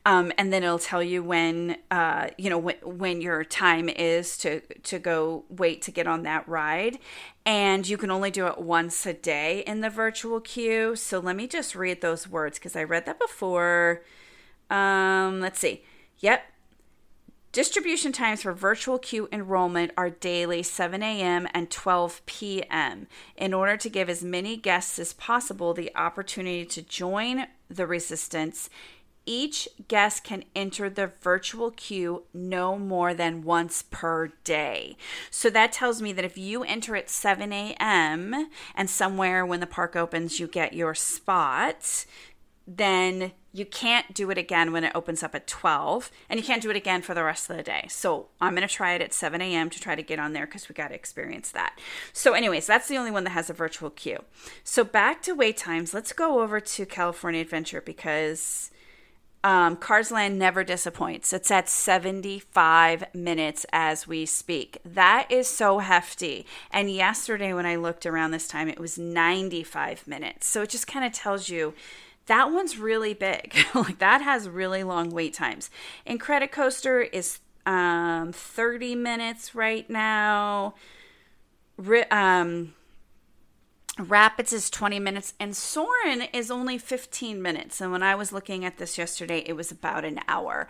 Um, 0.04 0.32
and 0.38 0.52
then 0.52 0.62
it'll 0.62 0.78
tell 0.78 1.02
you 1.02 1.22
when, 1.22 1.76
uh, 1.90 2.28
you 2.38 2.50
know, 2.50 2.58
when, 2.58 2.76
when 2.82 3.20
your 3.20 3.44
time 3.44 3.88
is 3.88 4.36
to 4.38 4.60
to 4.60 4.98
go 4.98 5.44
wait 5.48 5.82
to 5.82 5.90
get 5.90 6.06
on 6.06 6.22
that 6.22 6.48
ride. 6.48 6.98
And 7.44 7.88
you 7.88 7.96
can 7.96 8.10
only 8.10 8.30
do 8.30 8.46
it 8.46 8.58
once 8.58 9.06
a 9.06 9.12
day 9.12 9.60
in 9.66 9.80
the 9.80 9.90
virtual 9.90 10.40
queue. 10.40 10.96
So 10.96 11.20
let 11.20 11.36
me 11.36 11.46
just 11.46 11.74
read 11.74 12.00
those 12.00 12.28
words 12.28 12.58
because 12.58 12.74
I 12.74 12.82
read 12.82 13.06
that 13.06 13.20
before. 13.20 14.02
Um, 14.68 15.40
let's 15.40 15.60
see. 15.60 15.84
Yep, 16.18 16.42
Distribution 17.56 18.12
times 18.12 18.42
for 18.42 18.52
virtual 18.52 18.98
queue 18.98 19.30
enrollment 19.32 19.90
are 19.96 20.10
daily 20.10 20.62
7 20.62 21.02
a.m. 21.02 21.48
and 21.54 21.70
12 21.70 22.20
p.m. 22.26 23.06
in 23.34 23.54
order 23.54 23.78
to 23.78 23.88
give 23.88 24.10
as 24.10 24.22
many 24.22 24.58
guests 24.58 24.98
as 24.98 25.14
possible 25.14 25.72
the 25.72 25.90
opportunity 25.96 26.66
to 26.66 26.82
join 26.82 27.46
the 27.70 27.86
resistance. 27.86 28.68
Each 29.24 29.70
guest 29.88 30.22
can 30.22 30.44
enter 30.54 30.90
the 30.90 31.12
virtual 31.22 31.70
queue 31.70 32.24
no 32.34 32.76
more 32.78 33.14
than 33.14 33.40
once 33.40 33.84
per 33.90 34.32
day. 34.44 34.98
So 35.30 35.48
that 35.48 35.72
tells 35.72 36.02
me 36.02 36.12
that 36.12 36.26
if 36.26 36.36
you 36.36 36.62
enter 36.62 36.94
at 36.94 37.08
7 37.08 37.54
a.m. 37.54 38.50
and 38.74 38.90
somewhere 38.90 39.46
when 39.46 39.60
the 39.60 39.66
park 39.66 39.96
opens 39.96 40.38
you 40.38 40.46
get 40.46 40.74
your 40.74 40.94
spot, 40.94 42.04
then 42.66 43.32
you 43.56 43.64
can't 43.64 44.12
do 44.12 44.30
it 44.30 44.36
again 44.36 44.70
when 44.70 44.84
it 44.84 44.92
opens 44.94 45.22
up 45.22 45.34
at 45.34 45.46
12 45.46 46.10
and 46.28 46.38
you 46.38 46.44
can't 46.44 46.62
do 46.62 46.68
it 46.68 46.76
again 46.76 47.00
for 47.00 47.14
the 47.14 47.24
rest 47.24 47.48
of 47.48 47.56
the 47.56 47.62
day 47.62 47.86
so 47.88 48.26
i'm 48.40 48.54
going 48.54 48.66
to 48.66 48.72
try 48.72 48.92
it 48.92 49.00
at 49.00 49.14
7 49.14 49.40
a.m 49.40 49.70
to 49.70 49.80
try 49.80 49.94
to 49.94 50.02
get 50.02 50.18
on 50.18 50.32
there 50.34 50.46
because 50.46 50.68
we 50.68 50.74
got 50.74 50.88
to 50.88 50.94
experience 50.94 51.50
that 51.52 51.78
so 52.12 52.34
anyways 52.34 52.66
that's 52.66 52.88
the 52.88 52.98
only 52.98 53.10
one 53.10 53.24
that 53.24 53.30
has 53.30 53.48
a 53.48 53.54
virtual 53.54 53.90
queue 53.90 54.22
so 54.62 54.84
back 54.84 55.22
to 55.22 55.32
wait 55.32 55.56
times 55.56 55.94
let's 55.94 56.12
go 56.12 56.40
over 56.40 56.60
to 56.60 56.84
california 56.84 57.40
adventure 57.40 57.80
because 57.80 58.70
um, 59.44 59.76
Cars 59.76 60.10
Land 60.10 60.40
never 60.40 60.64
disappoints. 60.64 61.32
It's 61.32 61.52
at 61.52 61.68
75 61.68 63.04
minutes 63.14 63.64
as 63.72 64.04
we 64.04 64.26
speak. 64.26 64.78
That 64.84 65.30
is 65.30 65.46
so 65.46 65.78
hefty. 65.78 66.46
And 66.72 66.90
yesterday, 66.90 67.52
when 67.52 67.64
I 67.64 67.76
looked 67.76 68.06
around 68.06 68.32
this 68.32 68.48
time, 68.48 68.68
it 68.68 68.80
was 68.80 68.98
95 68.98 70.08
minutes. 70.08 70.48
So 70.48 70.62
it 70.62 70.70
just 70.70 70.88
kind 70.88 71.04
of 71.04 71.12
tells 71.12 71.48
you 71.48 71.74
that 72.26 72.50
one's 72.50 72.78
really 72.78 73.14
big. 73.14 73.54
like 73.74 73.98
that 73.98 74.22
has 74.22 74.48
really 74.48 74.82
long 74.82 75.10
wait 75.10 75.34
times. 75.34 75.70
And 76.04 76.20
Incredicoaster 76.20 77.08
is 77.12 77.40
um, 77.64 78.32
30 78.32 78.94
minutes 78.94 79.54
right 79.54 79.88
now. 79.88 80.74
um, 82.10 82.74
Rapids 83.98 84.52
is 84.52 84.68
20 84.68 84.98
minutes 85.00 85.34
and 85.40 85.56
Soarin' 85.56 86.28
is 86.32 86.50
only 86.50 86.78
15 86.78 87.40
minutes. 87.40 87.80
And 87.80 87.92
when 87.92 88.02
I 88.02 88.14
was 88.14 88.32
looking 88.32 88.64
at 88.64 88.76
this 88.78 88.98
yesterday, 88.98 89.42
it 89.46 89.54
was 89.54 89.70
about 89.70 90.04
an 90.04 90.20
hour. 90.28 90.68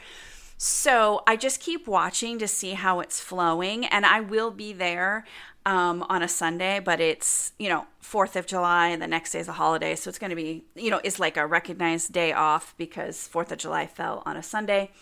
So 0.58 1.22
I 1.26 1.36
just 1.36 1.60
keep 1.60 1.86
watching 1.86 2.38
to 2.38 2.48
see 2.48 2.72
how 2.72 3.00
it's 3.00 3.20
flowing, 3.20 3.84
and 3.86 4.06
I 4.06 4.20
will 4.20 4.50
be 4.50 4.72
there 4.72 5.24
um, 5.66 6.04
on 6.08 6.22
a 6.22 6.28
Sunday, 6.28 6.80
but 6.80 7.00
it's, 7.00 7.52
you 7.58 7.68
know, 7.68 7.86
4th 8.02 8.36
of 8.36 8.46
July 8.46 8.88
and 8.88 9.02
the 9.02 9.06
next 9.06 9.32
day 9.32 9.40
is 9.40 9.48
a 9.48 9.52
holiday. 9.52 9.96
So 9.96 10.08
it's 10.08 10.18
going 10.18 10.30
to 10.30 10.36
be, 10.36 10.64
you 10.76 10.90
know, 10.90 11.00
it's 11.02 11.18
like 11.18 11.36
a 11.36 11.46
recognized 11.46 12.12
day 12.12 12.32
off 12.32 12.74
because 12.78 13.28
4th 13.30 13.50
of 13.50 13.58
July 13.58 13.86
fell 13.86 14.22
on 14.24 14.36
a 14.36 14.42
Sunday. 14.42 14.92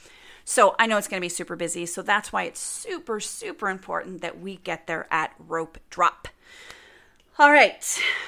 So 0.44 0.74
I 0.78 0.86
know 0.86 0.96
it's 0.96 1.06
going 1.06 1.20
to 1.20 1.24
be 1.24 1.28
super 1.28 1.54
busy. 1.54 1.84
So 1.84 2.00
that's 2.02 2.32
why 2.32 2.44
it's 2.44 2.60
super, 2.60 3.20
super 3.20 3.68
important 3.68 4.22
that 4.22 4.40
we 4.40 4.56
get 4.56 4.86
there 4.86 5.06
at 5.10 5.34
rope 5.38 5.78
drop. 5.90 6.28
All 7.36 7.50
right, 7.50 7.82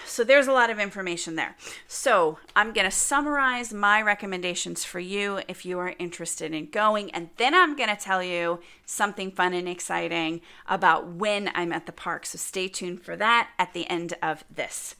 so 0.04 0.24
there's 0.24 0.48
a 0.48 0.52
lot 0.52 0.68
of 0.68 0.80
information 0.80 1.36
there. 1.36 1.54
So 1.86 2.40
I'm 2.56 2.72
going 2.72 2.86
to 2.86 2.90
summarize 2.90 3.72
my 3.72 4.02
recommendations 4.02 4.84
for 4.84 4.98
you 4.98 5.42
if 5.46 5.64
you 5.64 5.78
are 5.78 5.94
interested 6.00 6.52
in 6.52 6.70
going, 6.70 7.12
and 7.12 7.30
then 7.36 7.54
I'm 7.54 7.76
going 7.76 7.88
to 7.88 7.94
tell 7.94 8.20
you 8.20 8.58
something 8.84 9.30
fun 9.30 9.54
and 9.54 9.68
exciting 9.68 10.40
about 10.66 11.06
when 11.06 11.52
I'm 11.54 11.72
at 11.72 11.86
the 11.86 11.92
park. 11.92 12.26
So 12.26 12.36
stay 12.36 12.66
tuned 12.66 13.02
for 13.02 13.14
that 13.14 13.50
at 13.60 13.74
the 13.74 13.88
end 13.88 14.14
of 14.20 14.42
this. 14.52 14.96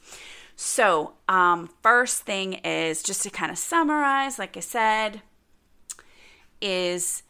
So, 0.55 1.15
um, 1.27 1.69
first 1.83 2.23
thing 2.23 2.53
is 2.53 3.03
just 3.03 3.23
to 3.23 3.29
kind 3.29 3.51
of 3.51 3.57
summarize, 3.57 4.39
like 4.39 4.55
I 4.55 4.61
said, 4.61 5.21
is 6.61 7.23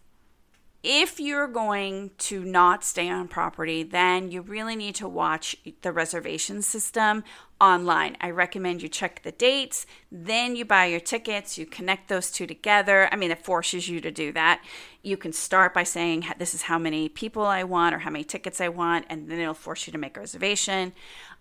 if 0.83 1.19
you're 1.19 1.47
going 1.47 2.11
to 2.17 2.43
not 2.43 2.83
stay 2.83 3.09
on 3.09 3.27
property, 3.27 3.83
then 3.83 4.31
you 4.31 4.41
really 4.41 4.75
need 4.75 4.95
to 4.95 5.07
watch 5.07 5.55
the 5.81 5.91
reservation 5.91 6.61
system 6.61 7.23
online. 7.59 8.15
I 8.21 8.29
recommend 8.29 8.83
you 8.83 8.89
check 8.89 9.23
the 9.23 9.31
dates, 9.31 9.87
then 10.11 10.55
you 10.55 10.65
buy 10.65 10.85
your 10.85 10.99
tickets, 10.99 11.57
you 11.57 11.65
connect 11.65 12.07
those 12.07 12.31
two 12.31 12.45
together. 12.45 13.09
I 13.11 13.15
mean, 13.15 13.31
it 13.31 13.43
forces 13.43 13.89
you 13.89 13.99
to 14.01 14.11
do 14.11 14.31
that. 14.33 14.63
You 15.01 15.17
can 15.17 15.33
start 15.33 15.73
by 15.73 15.83
saying, 15.83 16.25
This 16.37 16.53
is 16.53 16.63
how 16.63 16.77
many 16.77 17.09
people 17.09 17.45
I 17.45 17.63
want 17.63 17.95
or 17.95 17.99
how 17.99 18.11
many 18.11 18.23
tickets 18.23 18.61
I 18.61 18.69
want, 18.69 19.05
and 19.09 19.29
then 19.29 19.39
it'll 19.39 19.55
force 19.55 19.87
you 19.87 19.91
to 19.91 19.97
make 19.97 20.15
a 20.15 20.19
reservation. 20.19 20.93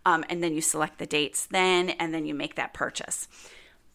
Um, 0.06 0.24
and 0.30 0.42
then 0.42 0.54
you 0.54 0.60
select 0.60 0.98
the 0.98 1.06
dates 1.06 1.46
then, 1.46 1.90
and 1.90 2.14
then 2.14 2.24
you 2.24 2.34
make 2.34 2.54
that 2.54 2.72
purchase 2.72 3.28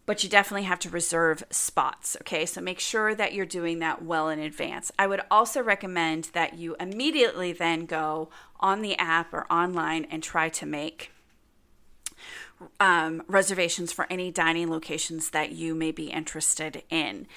but 0.06 0.24
you 0.24 0.30
definitely 0.30 0.64
have 0.64 0.80
to 0.80 0.90
reserve 0.90 1.44
spots. 1.50 2.18
Okay, 2.22 2.46
so 2.46 2.62
make 2.62 2.80
sure 2.80 3.14
that 3.16 3.34
you're 3.34 3.46
doing 3.46 3.80
that 3.80 4.04
well 4.04 4.30
in 4.30 4.40
advance. 4.40 4.92
I 4.98 5.08
would 5.08 5.22
also 5.30 5.62
recommend 5.62 6.26
that 6.34 6.56
you 6.56 6.76
immediately 6.80 7.54
then 7.54 7.86
go 7.86 8.30
on 8.60 8.82
the 8.82 8.98
app 8.98 9.34
or 9.34 9.52
online 9.52 10.06
and 10.10 10.24
try 10.24 10.50
to 10.50 10.66
make 10.66 11.12
um, 12.80 13.24
reservations 13.28 13.92
for 13.92 14.08
any 14.10 14.32
dining 14.32 14.70
locations 14.70 15.32
that 15.32 15.52
you 15.52 15.74
may 15.76 15.92
be 15.92 16.12
interested 16.12 16.84
in. 16.90 17.28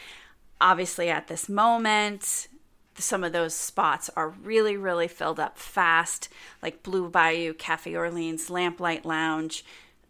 Obviously, 0.60 1.10
at 1.10 1.28
this 1.28 1.48
moment, 1.48 2.48
some 2.96 3.24
of 3.24 3.32
those 3.32 3.54
spots 3.54 4.10
are 4.16 4.28
really, 4.28 4.76
really 4.76 5.08
filled 5.08 5.40
up 5.40 5.58
fast, 5.58 6.28
like 6.62 6.82
Blue 6.82 7.08
Bayou, 7.08 7.54
Cafe 7.54 7.94
Orleans, 7.94 8.48
Lamplight 8.50 9.04
Lounge. 9.04 9.64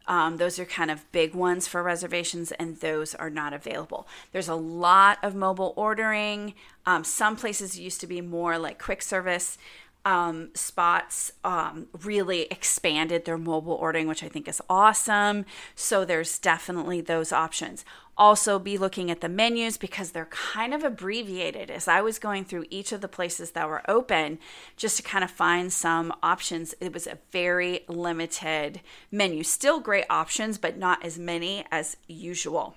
Um, 0.06 0.36
those 0.36 0.58
are 0.58 0.64
kind 0.64 0.90
of 0.90 1.10
big 1.12 1.34
ones 1.34 1.66
for 1.66 1.82
reservations, 1.82 2.52
and 2.52 2.78
those 2.80 3.14
are 3.14 3.30
not 3.30 3.52
available. 3.52 4.06
There's 4.32 4.48
a 4.48 4.54
lot 4.54 5.18
of 5.22 5.34
mobile 5.34 5.72
ordering. 5.76 6.54
Um, 6.86 7.04
some 7.04 7.36
places 7.36 7.78
used 7.78 8.00
to 8.00 8.06
be 8.06 8.20
more 8.20 8.58
like 8.58 8.78
quick 8.78 9.02
service 9.02 9.58
um, 10.04 10.50
spots 10.54 11.32
um, 11.44 11.86
really 12.02 12.42
expanded 12.42 13.24
their 13.24 13.38
mobile 13.38 13.72
ordering, 13.72 14.06
which 14.06 14.22
I 14.22 14.28
think 14.28 14.48
is 14.48 14.60
awesome. 14.68 15.46
So 15.74 16.04
there's 16.04 16.38
definitely 16.38 17.00
those 17.00 17.32
options. 17.32 17.84
Also, 18.16 18.60
be 18.60 18.78
looking 18.78 19.10
at 19.10 19.20
the 19.20 19.28
menus 19.28 19.76
because 19.76 20.12
they're 20.12 20.26
kind 20.26 20.72
of 20.72 20.84
abbreviated. 20.84 21.70
As 21.70 21.88
I 21.88 22.00
was 22.00 22.20
going 22.20 22.44
through 22.44 22.66
each 22.70 22.92
of 22.92 23.00
the 23.00 23.08
places 23.08 23.50
that 23.52 23.68
were 23.68 23.88
open, 23.90 24.38
just 24.76 24.96
to 24.98 25.02
kind 25.02 25.24
of 25.24 25.30
find 25.30 25.72
some 25.72 26.12
options, 26.22 26.74
it 26.80 26.92
was 26.92 27.08
a 27.08 27.18
very 27.32 27.80
limited 27.88 28.80
menu. 29.10 29.42
Still 29.42 29.80
great 29.80 30.06
options, 30.08 30.58
but 30.58 30.78
not 30.78 31.04
as 31.04 31.18
many 31.18 31.64
as 31.72 31.96
usual. 32.06 32.76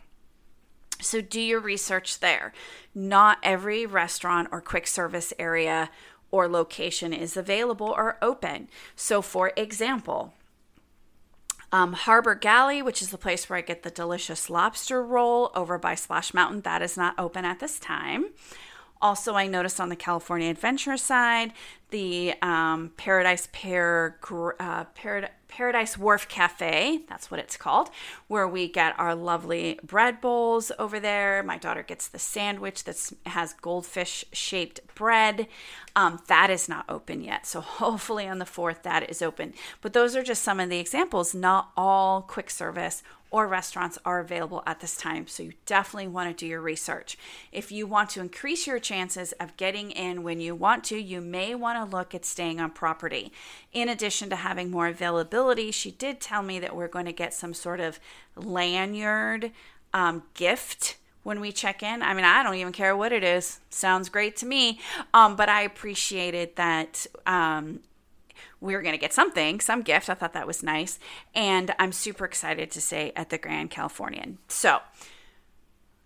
So, 0.99 1.21
do 1.21 1.39
your 1.39 1.59
research 1.59 2.19
there. 2.19 2.51
Not 2.95 3.37
every 3.43 3.85
restaurant 3.85 4.49
or 4.51 4.59
quick 4.61 4.87
service 4.87 5.33
area 5.37 5.91
or 6.31 6.47
location 6.47 7.13
is 7.13 7.37
available 7.37 7.93
or 7.95 8.17
open. 8.21 8.69
So, 8.95 9.21
for 9.21 9.51
example, 9.55 10.33
um, 11.71 11.93
Harbour 11.93 12.35
Galley, 12.35 12.81
which 12.81 13.01
is 13.01 13.09
the 13.09 13.17
place 13.17 13.49
where 13.49 13.57
I 13.57 13.61
get 13.61 13.83
the 13.83 13.89
delicious 13.89 14.49
lobster 14.49 15.03
roll 15.03 15.51
over 15.53 15.77
by 15.77 15.95
Splash 15.95 16.33
Mountain, 16.33 16.61
that 16.61 16.81
is 16.81 16.97
not 16.97 17.15
open 17.17 17.45
at 17.45 17.59
this 17.59 17.79
time. 17.79 18.27
Also, 19.01 19.35
I 19.35 19.47
noticed 19.47 19.79
on 19.79 19.89
the 19.89 19.95
California 19.95 20.49
Adventure 20.49 20.97
side, 20.97 21.53
the 21.89 22.33
um, 22.41 22.91
Paradise 22.97 23.47
Pear, 23.51 24.17
uh, 24.59 24.85
Parad- 24.95 25.29
Paradise 25.47 25.97
Wharf 25.97 26.27
Cafe, 26.27 27.01
that's 27.07 27.31
what 27.31 27.39
it's 27.39 27.55
called, 27.55 27.89
where 28.27 28.47
we 28.47 28.67
get 28.67 28.99
our 28.99 29.15
lovely 29.15 29.79
bread 29.83 30.19
bowls 30.19 30.71
over 30.77 30.99
there. 30.99 31.41
My 31.43 31.57
daughter 31.57 31.83
gets 31.83 32.07
the 32.07 32.19
sandwich 32.19 32.83
that 32.83 33.11
has 33.25 33.53
goldfish 33.53 34.25
shaped 34.33 34.81
bread. 34.95 35.47
Um, 35.95 36.19
that 36.27 36.49
is 36.49 36.67
not 36.67 36.85
open 36.89 37.23
yet. 37.23 37.45
So 37.45 37.61
hopefully 37.61 38.27
on 38.27 38.39
the 38.39 38.45
4th, 38.45 38.83
that 38.83 39.09
is 39.09 39.21
open. 39.21 39.53
But 39.81 39.93
those 39.93 40.15
are 40.15 40.23
just 40.23 40.43
some 40.43 40.59
of 40.59 40.69
the 40.69 40.79
examples. 40.79 41.33
Not 41.33 41.71
all 41.77 42.21
quick 42.21 42.49
service 42.49 43.01
or 43.31 43.47
restaurants 43.47 43.97
are 44.05 44.19
available 44.19 44.63
at 44.65 44.79
this 44.79 44.95
time. 44.95 45.27
So 45.27 45.43
you 45.43 45.53
definitely 45.65 46.07
want 46.07 46.29
to 46.29 46.35
do 46.35 46.47
your 46.47 46.61
research. 46.61 47.17
If 47.51 47.71
you 47.71 47.85
want 47.85 48.09
to 48.11 48.21
increase 48.21 48.67
your 48.67 48.79
chances 48.79 49.33
of 49.33 49.57
getting 49.57 49.91
in 49.91 50.23
when 50.23 50.39
you 50.39 50.55
want 50.55 50.83
to, 50.85 50.97
you 50.97 51.21
may 51.21 51.55
want 51.55 51.77
to 51.77 51.97
look 51.97 52.15
at 52.15 52.25
staying 52.25 52.59
on 52.59 52.71
property. 52.71 53.31
In 53.73 53.89
addition 53.89 54.29
to 54.29 54.35
having 54.37 54.71
more 54.71 54.87
availability, 54.87 55.71
she 55.71 55.91
did 55.91 56.19
tell 56.19 56.41
me 56.41 56.59
that 56.59 56.75
we're 56.75 56.87
going 56.87 57.05
to 57.05 57.13
get 57.13 57.33
some 57.33 57.53
sort 57.53 57.79
of 57.79 57.99
lanyard 58.35 59.51
um, 59.93 60.23
gift 60.33 60.97
when 61.23 61.41
we 61.41 61.51
check 61.51 61.83
in. 61.83 62.01
I 62.01 62.13
mean, 62.13 62.23
I 62.23 62.41
don't 62.41 62.55
even 62.55 62.71
care 62.71 62.95
what 62.95 63.11
it 63.11 63.23
is. 63.23 63.59
Sounds 63.69 64.07
great 64.07 64.37
to 64.37 64.45
me. 64.45 64.79
Um, 65.13 65.35
but 65.35 65.49
I 65.49 65.63
appreciated 65.63 66.55
that 66.55 67.05
um, 67.25 67.81
we 68.61 68.75
were 68.75 68.81
going 68.81 68.93
to 68.93 68.99
get 68.99 69.13
something, 69.13 69.59
some 69.59 69.81
gift. 69.81 70.09
I 70.09 70.13
thought 70.13 70.33
that 70.33 70.47
was 70.47 70.63
nice. 70.63 70.99
And 71.35 71.73
I'm 71.79 71.91
super 71.91 72.25
excited 72.25 72.71
to 72.71 72.81
stay 72.81 73.11
at 73.15 73.29
the 73.29 73.37
Grand 73.37 73.69
Californian. 73.69 74.39
So, 74.47 74.79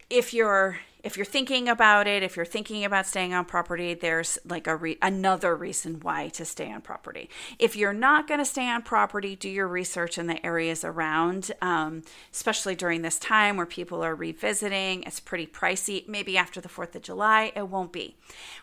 if 0.09 0.33
you're 0.33 0.79
if 1.03 1.17
you're 1.17 1.25
thinking 1.25 1.67
about 1.67 2.07
it, 2.07 2.21
if 2.21 2.35
you're 2.35 2.45
thinking 2.45 2.85
about 2.85 3.07
staying 3.07 3.33
on 3.33 3.45
property, 3.45 3.93
there's 3.93 4.37
like 4.45 4.67
a 4.67 4.75
re- 4.75 4.97
another 5.01 5.55
reason 5.55 5.99
why 6.01 6.29
to 6.29 6.45
stay 6.45 6.71
on 6.71 6.81
property. 6.81 7.29
If 7.57 7.75
you're 7.75 7.93
not 7.93 8.27
going 8.27 8.39
to 8.39 8.45
stay 8.45 8.67
on 8.67 8.83
property, 8.83 9.35
do 9.35 9.49
your 9.49 9.67
research 9.67 10.17
in 10.17 10.27
the 10.27 10.43
areas 10.45 10.83
around, 10.83 11.51
um, 11.61 12.03
especially 12.31 12.75
during 12.75 13.01
this 13.01 13.17
time 13.17 13.57
where 13.57 13.65
people 13.65 14.03
are 14.03 14.15
revisiting. 14.15 15.03
It's 15.03 15.19
pretty 15.19 15.47
pricey. 15.47 16.07
Maybe 16.07 16.37
after 16.37 16.61
the 16.61 16.69
4th 16.69 16.95
of 16.95 17.01
July, 17.01 17.51
it 17.55 17.67
won't 17.67 17.91
be. 17.91 18.15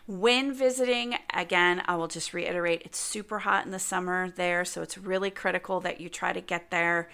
When 0.07 0.53
visiting, 0.53 1.15
again, 1.33 1.83
I 1.87 1.95
will 1.95 2.07
just 2.07 2.33
reiterate 2.33 2.83
it's 2.85 2.99
super 2.99 3.39
hot 3.39 3.65
in 3.65 3.71
the 3.71 3.79
summer 3.79 4.29
there, 4.29 4.63
so 4.63 4.81
it's 4.81 4.97
really 4.97 5.31
critical 5.31 5.81
that 5.81 5.99
you 5.99 6.09
try 6.09 6.31
to 6.31 6.41
get 6.41 6.71
there 6.71 7.09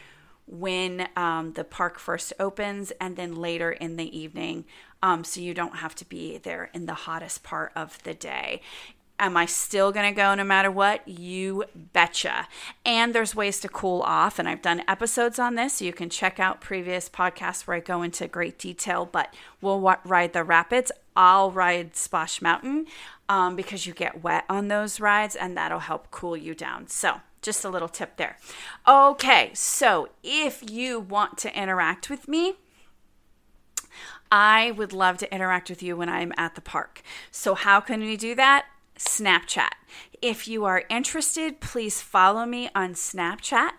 when 0.47 1.07
um, 1.15 1.53
the 1.53 1.63
park 1.63 1.97
first 1.97 2.31
opens 2.39 2.91
and 3.01 3.15
then 3.15 3.35
later 3.35 3.71
in 3.71 3.95
the 3.95 4.17
evening 4.17 4.65
um, 5.05 5.23
so 5.23 5.39
you 5.39 5.53
don't 5.53 5.75
have 5.75 5.93
to 5.93 6.05
be 6.09 6.39
there 6.39 6.71
in 6.73 6.87
the 6.87 6.95
hottest 6.95 7.43
part 7.43 7.71
of 7.75 8.01
the 8.01 8.15
day. 8.15 8.59
Am 9.19 9.37
I 9.37 9.45
still 9.45 9.91
going 9.91 10.11
to 10.11 10.15
go 10.15 10.33
no 10.33 10.43
matter 10.43 10.71
what? 10.71 11.07
You 11.07 11.65
betcha. 11.93 12.47
And 12.83 13.13
there's 13.13 13.35
ways 13.35 13.59
to 13.59 13.69
cool 13.69 14.01
off. 14.01 14.39
And 14.39 14.49
I've 14.49 14.63
done 14.63 14.81
episodes 14.87 15.37
on 15.37 15.53
this. 15.53 15.75
So 15.75 15.85
you 15.85 15.93
can 15.93 16.09
check 16.09 16.39
out 16.39 16.59
previous 16.59 17.07
podcasts 17.07 17.67
where 17.67 17.77
I 17.77 17.81
go 17.81 18.01
into 18.01 18.27
great 18.27 18.57
detail. 18.57 19.07
But 19.09 19.31
we'll 19.61 19.79
ride 19.79 20.33
the 20.33 20.43
rapids. 20.43 20.91
I'll 21.15 21.51
ride 21.51 21.95
Splash 21.95 22.41
Mountain 22.41 22.87
um, 23.29 23.55
because 23.55 23.85
you 23.85 23.93
get 23.93 24.23
wet 24.23 24.43
on 24.49 24.69
those 24.69 24.99
rides 24.99 25.35
and 25.35 25.55
that'll 25.55 25.79
help 25.79 26.09
cool 26.09 26.35
you 26.35 26.55
down. 26.55 26.87
So 26.87 27.21
just 27.43 27.63
a 27.63 27.69
little 27.69 27.87
tip 27.87 28.17
there. 28.17 28.37
Okay, 28.87 29.51
so 29.53 30.09
if 30.23 30.67
you 30.67 30.99
want 30.99 31.37
to 31.37 31.55
interact 31.55 32.09
with 32.09 32.27
me, 32.27 32.55
I 34.31 34.71
would 34.71 34.93
love 34.93 35.17
to 35.19 35.33
interact 35.33 35.69
with 35.69 35.83
you 35.83 35.95
when 35.95 36.09
I'm 36.09 36.33
at 36.37 36.55
the 36.55 36.61
park. 36.61 37.01
So, 37.31 37.55
how 37.55 37.79
can 37.79 38.01
we 38.01 38.17
do 38.17 38.35
that? 38.35 38.65
Snapchat. 38.97 39.71
If 40.21 40.47
you 40.47 40.65
are 40.65 40.83
interested, 40.89 41.59
please 41.59 42.01
follow 42.01 42.45
me 42.45 42.69
on 42.73 42.93
Snapchat. 42.93 43.71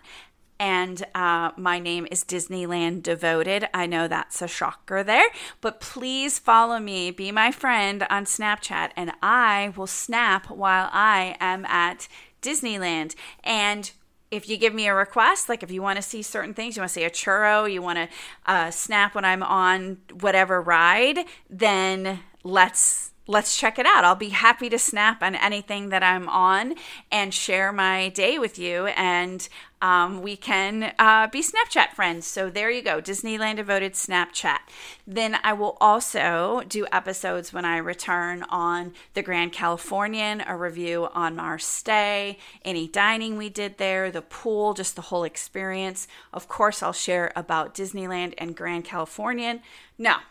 And 0.59 1.05
uh, 1.13 1.51
my 1.55 1.77
name 1.79 2.07
is 2.09 2.23
Disneyland 2.23 3.03
Devoted. 3.03 3.67
I 3.73 3.85
know 3.85 4.07
that's 4.07 4.41
a 4.41 4.47
shocker 4.47 5.03
there, 5.03 5.29
but 5.61 5.79
please 5.79 6.39
follow 6.39 6.79
me, 6.79 7.11
be 7.11 7.31
my 7.31 7.51
friend 7.51 8.07
on 8.09 8.25
Snapchat, 8.25 8.91
and 8.95 9.11
I 9.21 9.73
will 9.75 9.87
snap 9.87 10.49
while 10.49 10.89
I 10.91 11.37
am 11.39 11.63
at 11.65 12.07
Disneyland. 12.41 13.13
And 13.43 13.91
if 14.29 14.49
you 14.49 14.57
give 14.57 14.73
me 14.73 14.87
a 14.87 14.93
request, 14.93 15.49
like 15.49 15.63
if 15.63 15.71
you 15.71 15.81
want 15.81 15.97
to 15.97 16.01
see 16.01 16.21
certain 16.21 16.53
things, 16.53 16.75
you 16.75 16.81
want 16.81 16.89
to 16.89 16.93
see 16.93 17.03
a 17.03 17.09
churro, 17.09 17.71
you 17.71 17.81
want 17.81 17.97
to 17.97 18.09
uh, 18.45 18.71
snap 18.71 19.15
when 19.15 19.25
I'm 19.25 19.43
on 19.43 19.97
whatever 20.19 20.61
ride, 20.61 21.19
then 21.49 22.19
let's 22.43 23.11
let's 23.27 23.57
check 23.57 23.77
it 23.77 23.85
out. 23.85 24.05
I'll 24.05 24.15
be 24.15 24.29
happy 24.29 24.69
to 24.69 24.79
snap 24.79 25.21
on 25.21 25.35
anything 25.35 25.89
that 25.89 26.01
I'm 26.01 26.29
on 26.29 26.75
and 27.11 27.33
share 27.33 27.73
my 27.73 28.09
day 28.09 28.39
with 28.39 28.57
you. 28.57 28.87
And 28.87 29.47
um, 29.81 30.21
we 30.21 30.35
can 30.35 30.93
uh, 30.97 31.27
be 31.27 31.43
Snapchat 31.43 31.91
friends. 31.93 32.25
So 32.25 32.49
there 32.49 32.71
you 32.71 32.81
go, 32.81 33.01
Disneyland 33.01 33.57
devoted 33.57 33.93
Snapchat. 33.93 34.59
Then 35.05 35.37
I 35.43 35.53
will 35.53 35.77
also 35.79 36.63
do 36.67 36.87
episodes 36.91 37.53
when 37.53 37.65
I 37.65 37.77
return 37.77 38.43
on 38.49 38.93
the 39.13 39.21
Grand 39.21 39.53
Californian, 39.53 40.43
a 40.47 40.57
review 40.57 41.09
on 41.13 41.39
our 41.39 41.59
stay, 41.59 42.39
any 42.65 42.87
dining 42.87 43.37
we 43.37 43.49
did 43.49 43.77
there, 43.77 44.09
the 44.11 44.21
pool, 44.21 44.73
just 44.73 44.95
the 44.95 45.03
whole 45.03 45.23
experience. 45.23 46.07
Of 46.33 46.47
course, 46.47 46.81
I'll 46.81 46.93
share 46.93 47.31
about 47.35 47.75
Disneyland 47.75 48.33
and 48.37 48.55
Grand 48.55 48.85
Californian. 48.85 49.61
Now, 49.97 50.21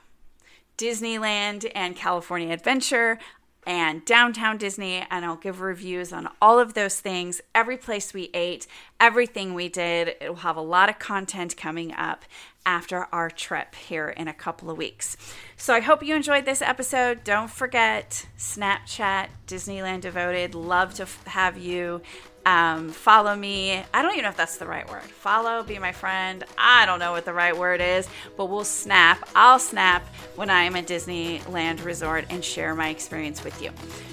Disneyland 0.76 1.70
and 1.74 1.96
California 1.96 2.52
Adventure 2.52 3.18
and 3.66 4.04
downtown 4.04 4.56
Disney, 4.56 5.04
and 5.10 5.24
I'll 5.24 5.36
give 5.36 5.60
reviews 5.60 6.12
on 6.12 6.28
all 6.40 6.60
of 6.60 6.74
those 6.74 7.00
things, 7.00 7.40
every 7.54 7.76
place 7.76 8.14
we 8.14 8.30
ate, 8.32 8.68
everything 9.00 9.54
we 9.54 9.68
did. 9.68 10.14
It 10.20 10.28
will 10.28 10.36
have 10.36 10.56
a 10.56 10.62
lot 10.62 10.88
of 10.88 11.00
content 11.00 11.56
coming 11.56 11.92
up 11.92 12.24
after 12.64 13.06
our 13.12 13.28
trip 13.28 13.74
here 13.74 14.08
in 14.08 14.28
a 14.28 14.34
couple 14.34 14.70
of 14.70 14.76
weeks. 14.76 15.16
So 15.56 15.74
I 15.74 15.80
hope 15.80 16.02
you 16.02 16.14
enjoyed 16.14 16.44
this 16.44 16.62
episode. 16.62 17.24
Don't 17.24 17.50
forget 17.50 18.26
Snapchat, 18.38 19.28
Disneyland 19.46 20.00
Devoted. 20.00 20.54
Love 20.54 20.94
to 20.94 21.02
f- 21.02 21.24
have 21.26 21.58
you 21.58 22.02
um, 22.46 22.90
follow 22.90 23.34
me. 23.34 23.82
I 23.92 24.02
don't 24.02 24.12
even 24.12 24.22
know 24.22 24.28
if 24.28 24.36
that's 24.36 24.56
the 24.56 24.66
right 24.66 24.88
word. 24.88 25.02
Follow, 25.02 25.64
be 25.64 25.80
my 25.80 25.90
friend. 25.90 26.44
I 26.56 26.86
don't 26.86 27.00
know 27.00 27.10
what 27.10 27.24
the 27.24 27.32
right 27.32 27.56
word 27.56 27.80
is, 27.80 28.08
but 28.36 28.46
we'll 28.46 28.64
snap. 28.64 29.28
I'll 29.34 29.58
snap 29.58 30.06
when 30.36 30.48
I 30.48 30.62
am 30.62 30.76
at 30.76 30.86
Disneyland 30.86 31.84
Resort 31.84 32.24
and 32.30 32.44
share 32.44 32.72
my 32.76 32.88
experience 32.90 33.42
with 33.42 33.60
you. 33.60 33.72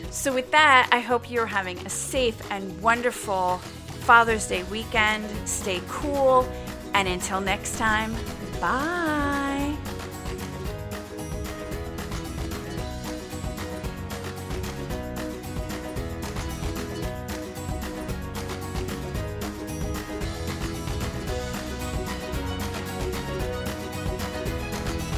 So, 0.09 0.33
with 0.33 0.49
that, 0.49 0.89
I 0.91 0.99
hope 0.99 1.29
you're 1.29 1.45
having 1.45 1.77
a 1.85 1.89
safe 1.89 2.41
and 2.51 2.81
wonderful 2.81 3.59
Father's 4.07 4.47
Day 4.47 4.63
weekend. 4.63 5.25
Stay 5.47 5.79
cool. 5.87 6.51
And 6.95 7.07
until 7.07 7.39
next 7.39 7.77
time, 7.77 8.15
bye. 8.59 9.52